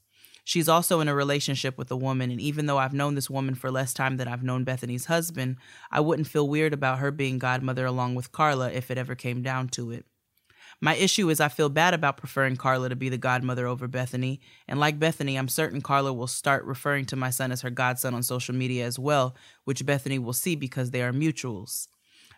[0.44, 3.56] She's also in a relationship with a woman, and even though I've known this woman
[3.56, 5.56] for less time than I've known Bethany's husband,
[5.90, 9.42] I wouldn't feel weird about her being godmother along with Carla if it ever came
[9.42, 10.06] down to it.
[10.82, 14.42] My issue is I feel bad about preferring Carla to be the godmother over Bethany,
[14.68, 18.14] and like Bethany, I'm certain Carla will start referring to my son as her godson
[18.14, 21.88] on social media as well, which Bethany will see because they are mutuals.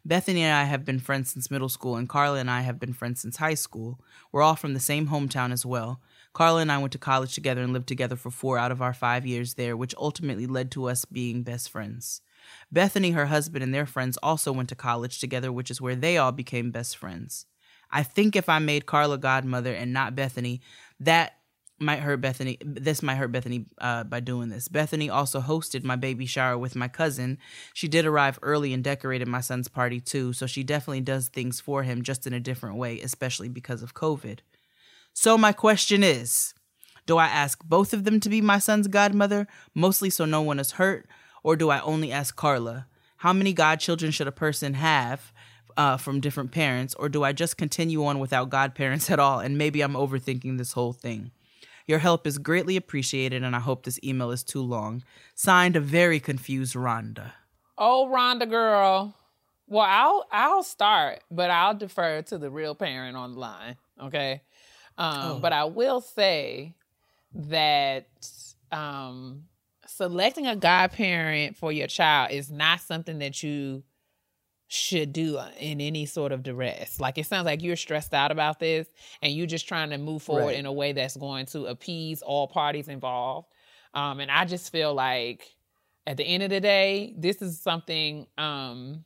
[0.06, 2.94] Bethany and I have been friends since middle school, and Carla and I have been
[2.94, 4.00] friends since high school.
[4.32, 6.00] We're all from the same hometown as well.
[6.36, 8.94] Carla and I went to college together and lived together for four out of our
[8.94, 12.22] five years there, which ultimately led to us being best friends.
[12.70, 16.18] Bethany, her husband, and their friends also went to college together, which is where they
[16.18, 17.46] all became best friends.
[17.90, 20.60] I think if I made Carla godmother and not Bethany,
[21.00, 21.38] that
[21.80, 22.58] might hurt Bethany.
[22.62, 24.68] This might hurt Bethany uh, by doing this.
[24.68, 27.38] Bethany also hosted my baby shower with my cousin.
[27.74, 31.62] She did arrive early and decorated my son's party too, so she definitely does things
[31.62, 34.40] for him just in a different way, especially because of COVID.
[35.18, 36.54] So, my question is
[37.06, 40.60] Do I ask both of them to be my son's godmother, mostly so no one
[40.60, 41.08] is hurt,
[41.42, 42.86] or do I only ask Carla?
[43.18, 45.32] How many godchildren should a person have
[45.78, 49.40] uh, from different parents, or do I just continue on without godparents at all?
[49.40, 51.32] And maybe I'm overthinking this whole thing.
[51.88, 55.02] Your help is greatly appreciated, and I hope this email is too long.
[55.34, 57.32] Signed, a very confused Rhonda.
[57.78, 59.16] Oh, Rhonda girl.
[59.68, 63.78] Well, I'll I'll start, but I'll defer to the real parent on the line.
[64.02, 64.42] Okay.
[64.98, 66.76] Um, But I will say
[67.34, 68.08] that
[68.72, 69.44] um,
[69.88, 73.84] selecting a godparent for your child is not something that you
[74.68, 77.00] should do in any sort of duress.
[77.00, 78.88] Like it sounds like you're stressed out about this
[79.22, 80.58] and you're just trying to move forward Right.
[80.58, 83.48] in a way that's going to appease all parties involved.
[83.94, 85.56] Um, and I just feel like
[86.08, 89.06] at the end of the day, this is something um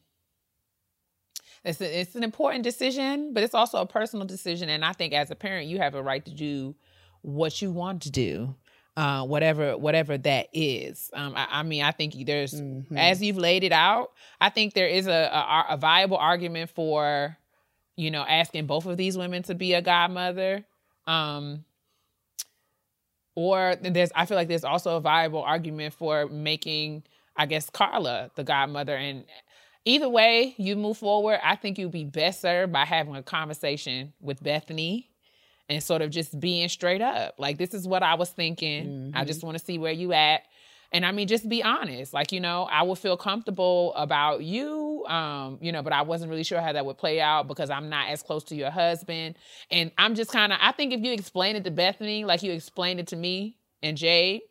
[1.63, 4.69] it's, a, it's an important decision, but it's also a personal decision.
[4.69, 6.75] And I think as a parent, you have a right to do
[7.21, 8.55] what you want to do,
[8.95, 11.11] uh, whatever whatever that is.
[11.13, 12.97] Um, I, I mean, I think there's Mm-hmm.
[12.97, 14.11] as you've laid it out.
[14.39, 17.37] I think there is a, a a viable argument for
[17.95, 20.65] you know asking both of these women to be a godmother.
[21.07, 21.65] Um,
[23.35, 27.03] or there's I feel like there's also a viable argument for making
[27.35, 29.25] I guess Carla the godmother and
[29.85, 34.13] either way you move forward I think you'd be best served by having a conversation
[34.21, 35.09] with Bethany
[35.69, 37.35] and sort of just being straight up.
[37.37, 39.11] Like this is what I was thinking.
[39.13, 40.41] I just want to see where you at.
[40.91, 42.13] And I mean just be honest.
[42.13, 46.31] Like you know I would feel comfortable about you um you know but I wasn't
[46.31, 49.37] really sure how that would play out because I'm not as close to your husband.
[49.69, 52.51] And I'm just kind of I think if you explain it to Bethany like you
[52.51, 54.41] explained it to me and Jade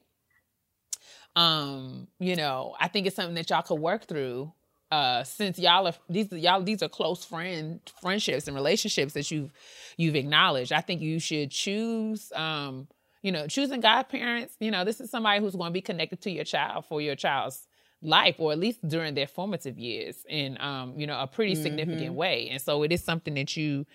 [1.37, 4.53] um you know I think it's something that y'all could work through
[4.91, 9.53] uh since y'all are these y'all these are close friend friendships and relationships that you've
[9.97, 10.73] you've acknowledged.
[10.73, 12.89] I think you should choose um
[13.23, 16.31] you know choosing godparents you know this is somebody who's going to be connected to
[16.31, 17.67] your child for your child's
[18.01, 22.15] life or at least during their formative years in um you know a pretty significant
[22.15, 22.49] way.
[22.51, 23.87] And so it is something that you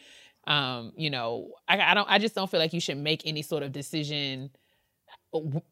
[0.45, 3.41] um you know I, I don't i just don't feel like you should make any
[3.41, 4.49] sort of decision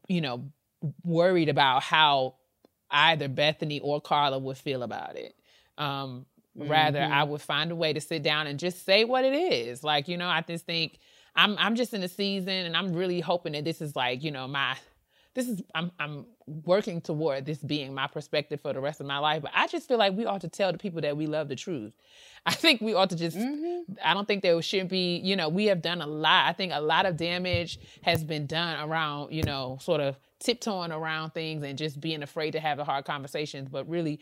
[0.07, 0.49] you know
[1.03, 2.35] worried about how
[2.91, 5.35] either bethany or carla would feel about it.
[5.77, 9.33] Um rather i would find a way to sit down and just say what it
[9.33, 9.83] is.
[9.83, 10.99] Like you know i just think
[11.35, 14.31] i'm i'm just in a season and i'm really hoping that this is like you
[14.31, 14.75] know my
[15.33, 16.25] this is I'm I'm
[16.65, 19.41] working toward this being my perspective for the rest of my life.
[19.41, 21.55] But I just feel like we ought to tell the people that we love the
[21.55, 21.93] truth.
[22.45, 23.93] I think we ought to just mm-hmm.
[24.03, 26.47] I don't think there should be, you know, we have done a lot.
[26.47, 30.91] I think a lot of damage has been done around, you know, sort of tiptoeing
[30.91, 33.69] around things and just being afraid to have the hard conversations.
[33.69, 34.19] But really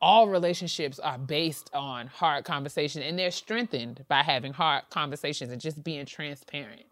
[0.00, 5.60] all relationships are based on hard conversation and they're strengthened by having hard conversations and
[5.60, 6.89] just being transparent.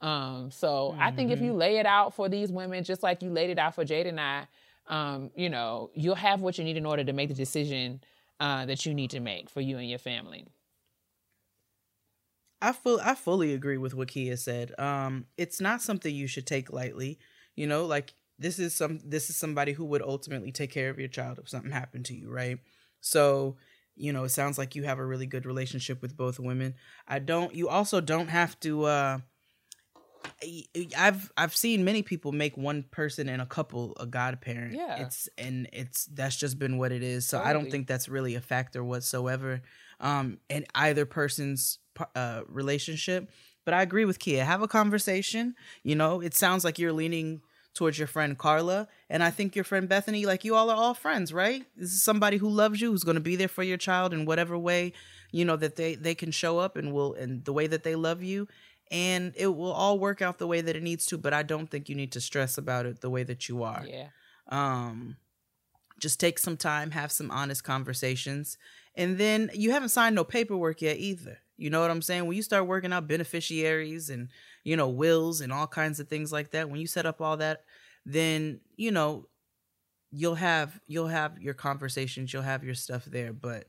[0.00, 3.30] Um, so I think if you lay it out for these women, just like you
[3.30, 4.46] laid it out for Jade and I,
[4.86, 8.02] um, you know, you'll have what you need in order to make the decision
[8.40, 10.46] uh, that you need to make for you and your family.
[12.60, 14.72] I full I fully agree with what Keia said.
[14.78, 17.18] Um, it's not something you should take lightly.
[17.56, 20.98] You know, like this is some this is somebody who would ultimately take care of
[20.98, 22.58] your child if something happened to you, right?
[23.00, 23.56] So,
[23.96, 26.74] you know, it sounds like you have a really good relationship with both women.
[27.06, 27.54] I don't.
[27.54, 28.84] You also don't have to.
[28.84, 29.33] uh I-
[30.96, 34.74] I've I've seen many people make one person and a couple a godparent.
[34.74, 35.02] Yeah.
[35.02, 37.26] it's and it's that's just been what it is.
[37.26, 39.62] So I don't think that's really a factor whatsoever,
[40.00, 41.78] um, in either person's
[42.14, 43.30] uh relationship.
[43.64, 44.44] But I agree with Keia.
[44.44, 45.54] Have a conversation.
[45.82, 47.40] You know, it sounds like you're leaning
[47.72, 50.26] towards your friend Carla, and I think your friend Bethany.
[50.26, 51.64] Like you all are all friends, right?
[51.76, 54.26] This is somebody who loves you, who's going to be there for your child in
[54.26, 54.92] whatever way
[55.34, 57.96] you know that they they can show up and will and the way that they
[57.96, 58.46] love you
[58.90, 61.70] and it will all work out the way that it needs to but i don't
[61.70, 63.84] think you need to stress about it the way that you are.
[63.86, 64.08] Yeah.
[64.48, 65.16] um
[65.98, 68.58] just take some time have some honest conversations
[68.96, 71.38] and then you haven't signed no paperwork yet either.
[71.56, 72.26] You know what i'm saying?
[72.26, 74.28] When you start working out beneficiaries and
[74.64, 77.36] you know wills and all kinds of things like that when you set up all
[77.36, 77.64] that
[78.04, 79.28] then you know
[80.10, 83.66] you'll have you'll have your conversations you'll have your stuff there but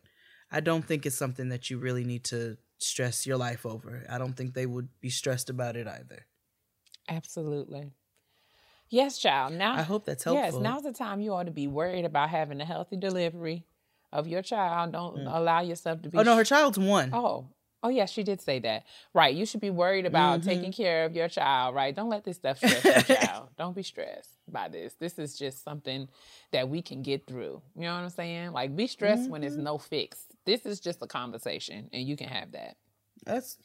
[0.52, 4.18] i don't think it's something that you really need to stress your life over i
[4.18, 6.26] don't think they would be stressed about it either
[7.07, 7.91] Absolutely.
[8.89, 9.53] Yes, child.
[9.53, 10.43] Now I hope that's helpful.
[10.43, 13.65] Yes, now's the time you ought to be worried about having a healthy delivery
[14.11, 14.91] of your child.
[14.93, 17.47] Don't allow yourself to be oh no her child's one Oh,
[17.84, 18.84] oh yeah, she did say that.
[19.14, 19.35] Right.
[19.35, 20.49] You should be worried about Mm-hmm.
[20.49, 21.95] taking care of your child, right?
[21.95, 23.49] Don't let this stuff stress your child.
[23.57, 24.93] Don't be stressed by this.
[24.95, 26.07] This is just something
[26.52, 27.61] that we can get through.
[27.76, 28.52] You know what I'm saying?
[28.52, 29.47] Like be stressed when Mm-hmm.
[29.47, 30.26] it's no fix.
[30.46, 32.78] This is just a conversation and you can have that.
[33.26, 33.58] That's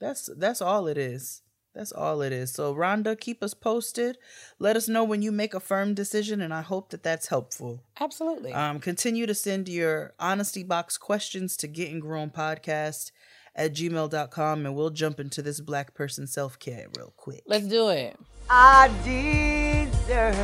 [0.00, 1.42] that's that's all it is.
[1.74, 2.52] That's all it is.
[2.52, 4.16] So Rhonda, keep us posted.
[4.58, 7.82] Let us know when you make a firm decision, and I hope that that's helpful.
[8.00, 8.52] Absolutely.
[8.52, 13.10] Um, continue to send your honesty box questions to getting grown podcast
[13.56, 17.42] at gmail.com and we'll jump into this black person self-care real quick.
[17.46, 18.16] Let's do it.
[18.50, 20.36] I deserve.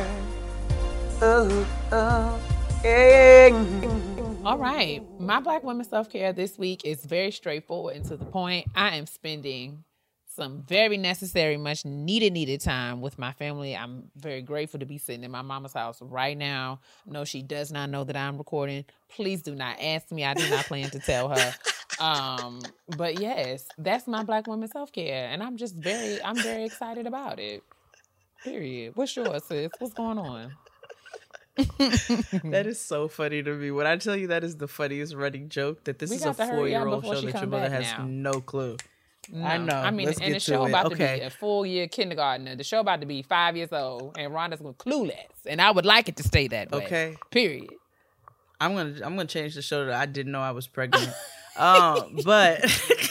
[1.21, 2.41] Oh, oh,
[2.83, 4.17] yeah.
[4.43, 5.03] All right.
[5.19, 8.67] My Black Women Self Care this week is very straightforward and to the point.
[8.75, 9.83] I am spending
[10.25, 13.75] some very necessary, much needed, needed time with my family.
[13.75, 16.79] I'm very grateful to be sitting in my mama's house right now.
[17.05, 18.85] No, she does not know that I'm recording.
[19.09, 20.25] Please do not ask me.
[20.25, 21.53] I do not plan to tell her.
[21.99, 22.61] Um,
[22.97, 25.27] but yes, that's my Black Women Self Care.
[25.29, 27.61] And I'm just very, I'm very excited about it.
[28.43, 28.95] Period.
[28.95, 29.69] What's yours, sis?
[29.77, 30.53] What's going on?
[31.57, 33.71] That is so funny to me.
[33.71, 36.33] When I tell you that is the funniest running joke, that this We is a
[36.33, 38.05] hurry up four-year-old show that your mother has now.
[38.07, 38.77] no clue.
[39.35, 39.75] I know.
[39.75, 40.69] I mean, Let's and the show it.
[40.69, 41.19] about to Okay.
[41.19, 42.55] be a full year kindergartner.
[42.55, 45.13] The show about to be five years old, and Rhonda's gonna clueless,
[45.45, 46.85] and I would like it to stay that way.
[46.85, 47.15] Okay.
[47.29, 47.69] Period.
[48.59, 51.09] I'm gonna I'm gonna change the show that I didn't know I was pregnant.
[51.57, 52.61] um, but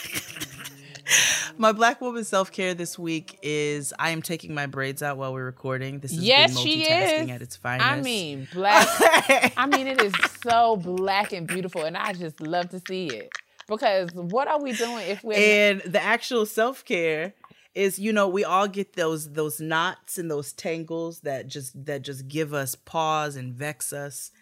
[1.60, 5.34] my black woman self care this week is I am taking my braids out while
[5.34, 6.00] we're recording.
[6.00, 7.30] This is yes, been she multitasking is.
[7.30, 7.86] at its finest.
[7.86, 8.88] I mean, black.
[9.56, 13.30] I mean, it is so black and beautiful, and I just love to see it.
[13.68, 17.34] Because what are we doing if we're and the actual self care
[17.74, 22.02] is you know we all get those those knots and those tangles that just that
[22.02, 24.32] just give us pause and vex us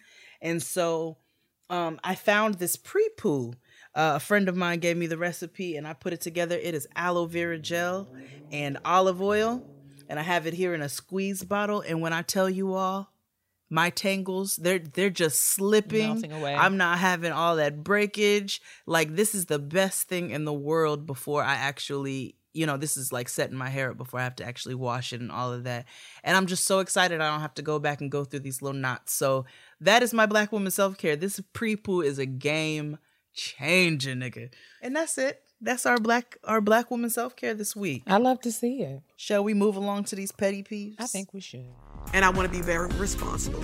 [0.41, 1.17] and so
[1.69, 3.53] um i found this pre-poo
[3.99, 6.57] uh, a friend of mine gave me the recipe and i put it together.
[6.57, 8.07] It is aloe vera gel
[8.49, 9.61] and olive oil
[10.07, 11.81] and i have it here in a squeeze bottle.
[11.81, 13.11] And when i tell you all
[13.69, 16.13] my tangles they're they're just slipping.
[16.13, 16.55] Melting away.
[16.55, 18.61] i'm not having all that breakage.
[18.85, 22.95] Like this is the best thing in the world before i actually you know this
[22.95, 25.51] is like setting my hair up before i have to actually wash it and all
[25.51, 25.85] of that.
[26.23, 28.61] And i'm just so excited i don't have to go back and go through these
[28.61, 29.11] little knots.
[29.11, 29.45] So
[29.81, 31.17] that is my black woman self-care.
[31.17, 32.97] This pre-poo is a game
[33.33, 34.49] changer nigga
[34.81, 38.51] and that's it that's our black our black woman self-care this week I love to
[38.51, 39.01] see it.
[39.17, 41.65] shall we move along to these petty peeves I think we should.
[42.13, 43.63] and I want to be very responsible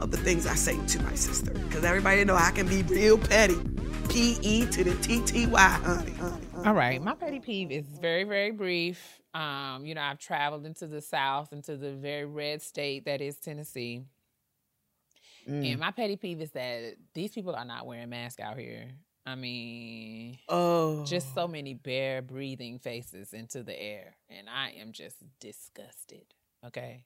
[0.00, 1.52] of the things I say to my sister.
[1.52, 3.56] Because everybody know I can be real petty.
[4.10, 6.46] P E to the T T Y, honey, honey.
[6.66, 9.22] All right, my petty peeve is very, very brief.
[9.32, 13.36] Um, you know, I've traveled into the South, into the very red state that is
[13.38, 14.02] Tennessee.
[15.46, 18.88] And my petty peeve is that these people are not wearing masks out here.
[19.26, 24.16] I mean, oh just so many bare breathing faces into the air.
[24.30, 26.24] And I am just disgusted.
[26.64, 27.04] Okay.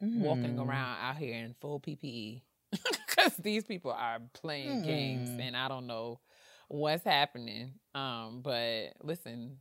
[0.00, 0.66] Walking Mm.
[0.66, 2.42] around out here in full PPE.
[2.70, 5.40] Because these people are playing games Mm.
[5.40, 6.20] and I don't know
[6.68, 7.72] what's happening.
[7.94, 9.58] Um, but listen,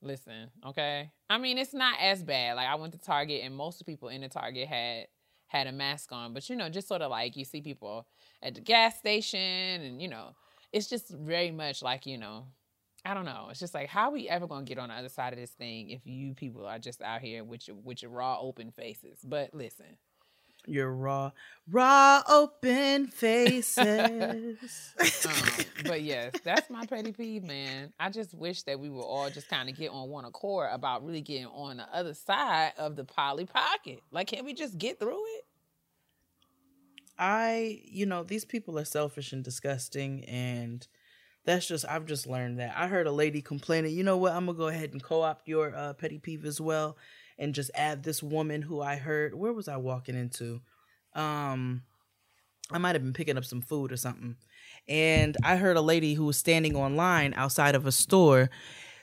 [0.00, 1.10] Listen, okay.
[1.28, 2.54] I mean, it's not as bad.
[2.54, 5.08] Like I went to Target, and most people in the Target had
[5.48, 8.06] had a mask on, but you know, just sort of like you see people
[8.40, 10.36] at the gas station, and you know,
[10.72, 12.46] it's just very much like you know,
[13.04, 13.48] I don't know.
[13.50, 15.50] It's just like how are we ever gonna get on the other side of this
[15.52, 19.18] thing if you people are just out here with your with your raw open faces.
[19.24, 19.96] But listen,
[20.66, 21.30] Your raw,
[21.70, 24.58] raw open faces.
[25.26, 27.92] um, but yes, that's my petty peeve, man.
[27.98, 31.04] I just wish that we would all just kind of get on one accord about
[31.06, 34.02] really getting on the other side of the Polly Pocket.
[34.10, 35.44] Like, can't we just get through it?
[37.18, 40.86] I, you know, these people are selfish and disgusting, and
[41.44, 42.74] that's just I've just learned that.
[42.76, 43.96] I heard a lady complaining.
[43.96, 44.32] You know what?
[44.32, 46.96] I'm gonna go ahead and co-opt your uh, petty peeve as well,
[47.38, 49.34] and just add this woman who I heard.
[49.34, 50.60] Where was I walking into?
[51.14, 51.82] Um,
[52.70, 54.36] I might have been picking up some food or something,
[54.86, 58.50] and I heard a lady who was standing online outside of a store.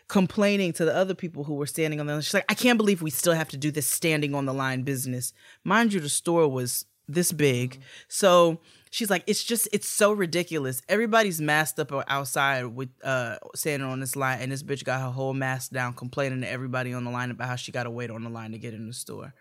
[0.07, 2.21] Complaining to the other people who were standing on the line.
[2.21, 4.83] She's like, I can't believe we still have to do this standing on the line
[4.83, 5.33] business.
[5.63, 7.79] Mind you, the store was this big.
[8.07, 8.59] So
[8.91, 10.81] she's like, it's just, it's so ridiculous.
[10.89, 15.11] Everybody's masked up outside with uh standing on this line, and this bitch got her
[15.11, 18.09] whole mask down, complaining to everybody on the line about how she got to wait
[18.09, 19.33] on the line to get in the store.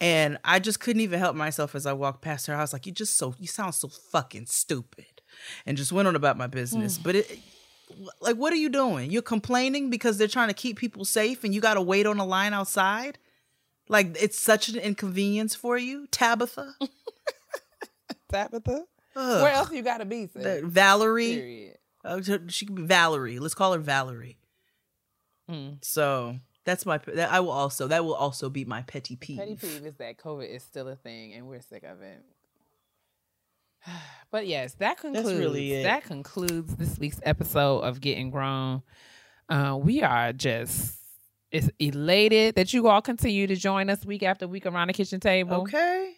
[0.00, 2.54] And I just couldn't even help myself as I walked past her.
[2.54, 5.22] I was like, you just so, you sound so fucking stupid.
[5.66, 6.98] And just went on about my business.
[6.98, 7.38] But it,
[8.20, 9.10] like, what are you doing?
[9.10, 12.18] You're complaining because they're trying to keep people safe and you got to wait on
[12.18, 13.18] a line outside?
[13.88, 16.74] Like, it's such an inconvenience for you, Tabitha?
[18.28, 18.84] Tabitha?
[19.16, 19.42] Ugh.
[19.42, 20.42] Where else you gotta be, sis?
[20.42, 21.34] The- Valerie?
[21.34, 21.78] Period.
[22.04, 23.38] Uh, she could be Valerie.
[23.38, 24.38] Let's call her Valerie.
[25.50, 25.78] Mm.
[25.84, 29.38] So that's my, that I will also, that will also be my petty peeve.
[29.38, 32.22] Petty peeve is that COVID is still a thing and we're sick of it.
[34.30, 38.82] But yes, that concludes really that concludes this week's episode of Getting Grown.
[39.48, 40.97] Uh, we are just
[41.50, 45.20] is elated that you all continue to join us week after week around the kitchen
[45.20, 45.62] table.
[45.62, 46.12] Okay.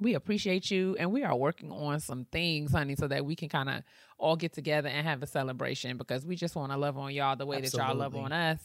[0.00, 3.48] We appreciate you and we are working on some things, honey, so that we can
[3.48, 3.82] kind of
[4.18, 7.36] all get together and have a celebration because we just want to love on y'all
[7.36, 8.60] the way that y'all love on us.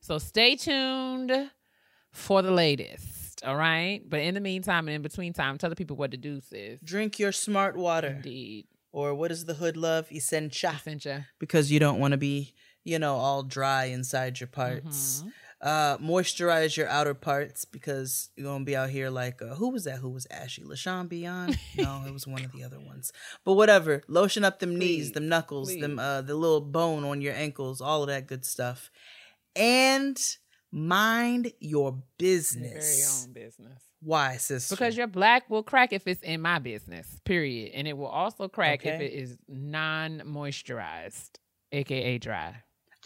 [0.00, 1.50] So stay tuned
[2.10, 3.42] for the latest.
[3.44, 4.02] All right.
[4.06, 6.80] But in the meantime and in between time, tell the people what to do, sis.
[6.82, 8.08] Drink your smart water.
[8.08, 8.66] Indeed.
[8.92, 10.10] Or what does the hood love?
[10.12, 10.74] Essentia.
[10.76, 11.26] Essentia.
[11.38, 12.52] Because you don't want to be,
[12.84, 15.20] you know, all dry inside your parts.
[15.20, 15.28] Mm-hmm.
[15.62, 19.84] Uh, moisturize your outer parts because you're gonna be out here like uh, who was
[19.84, 19.98] that?
[19.98, 20.62] Who was Ashy?
[20.64, 21.56] LaShawn Beyond?
[21.78, 23.12] No, it was one of the other ones.
[23.44, 24.02] But whatever.
[24.08, 25.80] Lotion up them knees, Please, them knuckles, please.
[25.80, 28.90] them uh, the little bone on your ankles, all of that good stuff.
[29.54, 30.18] And
[30.72, 32.72] mind your Your business.
[33.24, 33.82] very own business.
[34.00, 34.74] Why, sister?
[34.74, 37.70] Because your black will crack if it's in my business, period.
[37.74, 41.30] And it will also crack if it is non moisturized,
[41.70, 42.56] aka dry.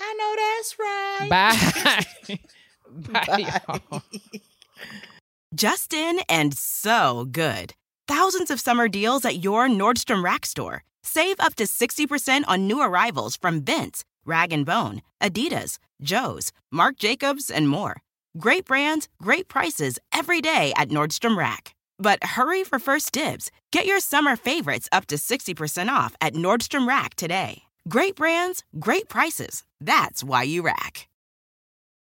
[0.00, 2.06] I know that's right.
[2.28, 3.26] Bye.
[3.26, 4.02] Bye, y'all.
[5.54, 7.74] Justin and so good.
[8.08, 10.84] Thousands of summer deals at your Nordstrom Rack store.
[11.02, 16.96] Save up to 60% on new arrivals from Vince, Rag & Bone, Adidas, Joe's, Marc
[16.98, 17.96] Jacobs, and more.
[18.38, 21.74] Great brands, great prices every day at Nordstrom Rack.
[21.98, 23.50] But hurry for first dibs.
[23.72, 27.62] Get your summer favorites up to 60% off at Nordstrom Rack today.
[27.88, 29.62] Great brands, great prices.
[29.80, 31.06] That's why you rack.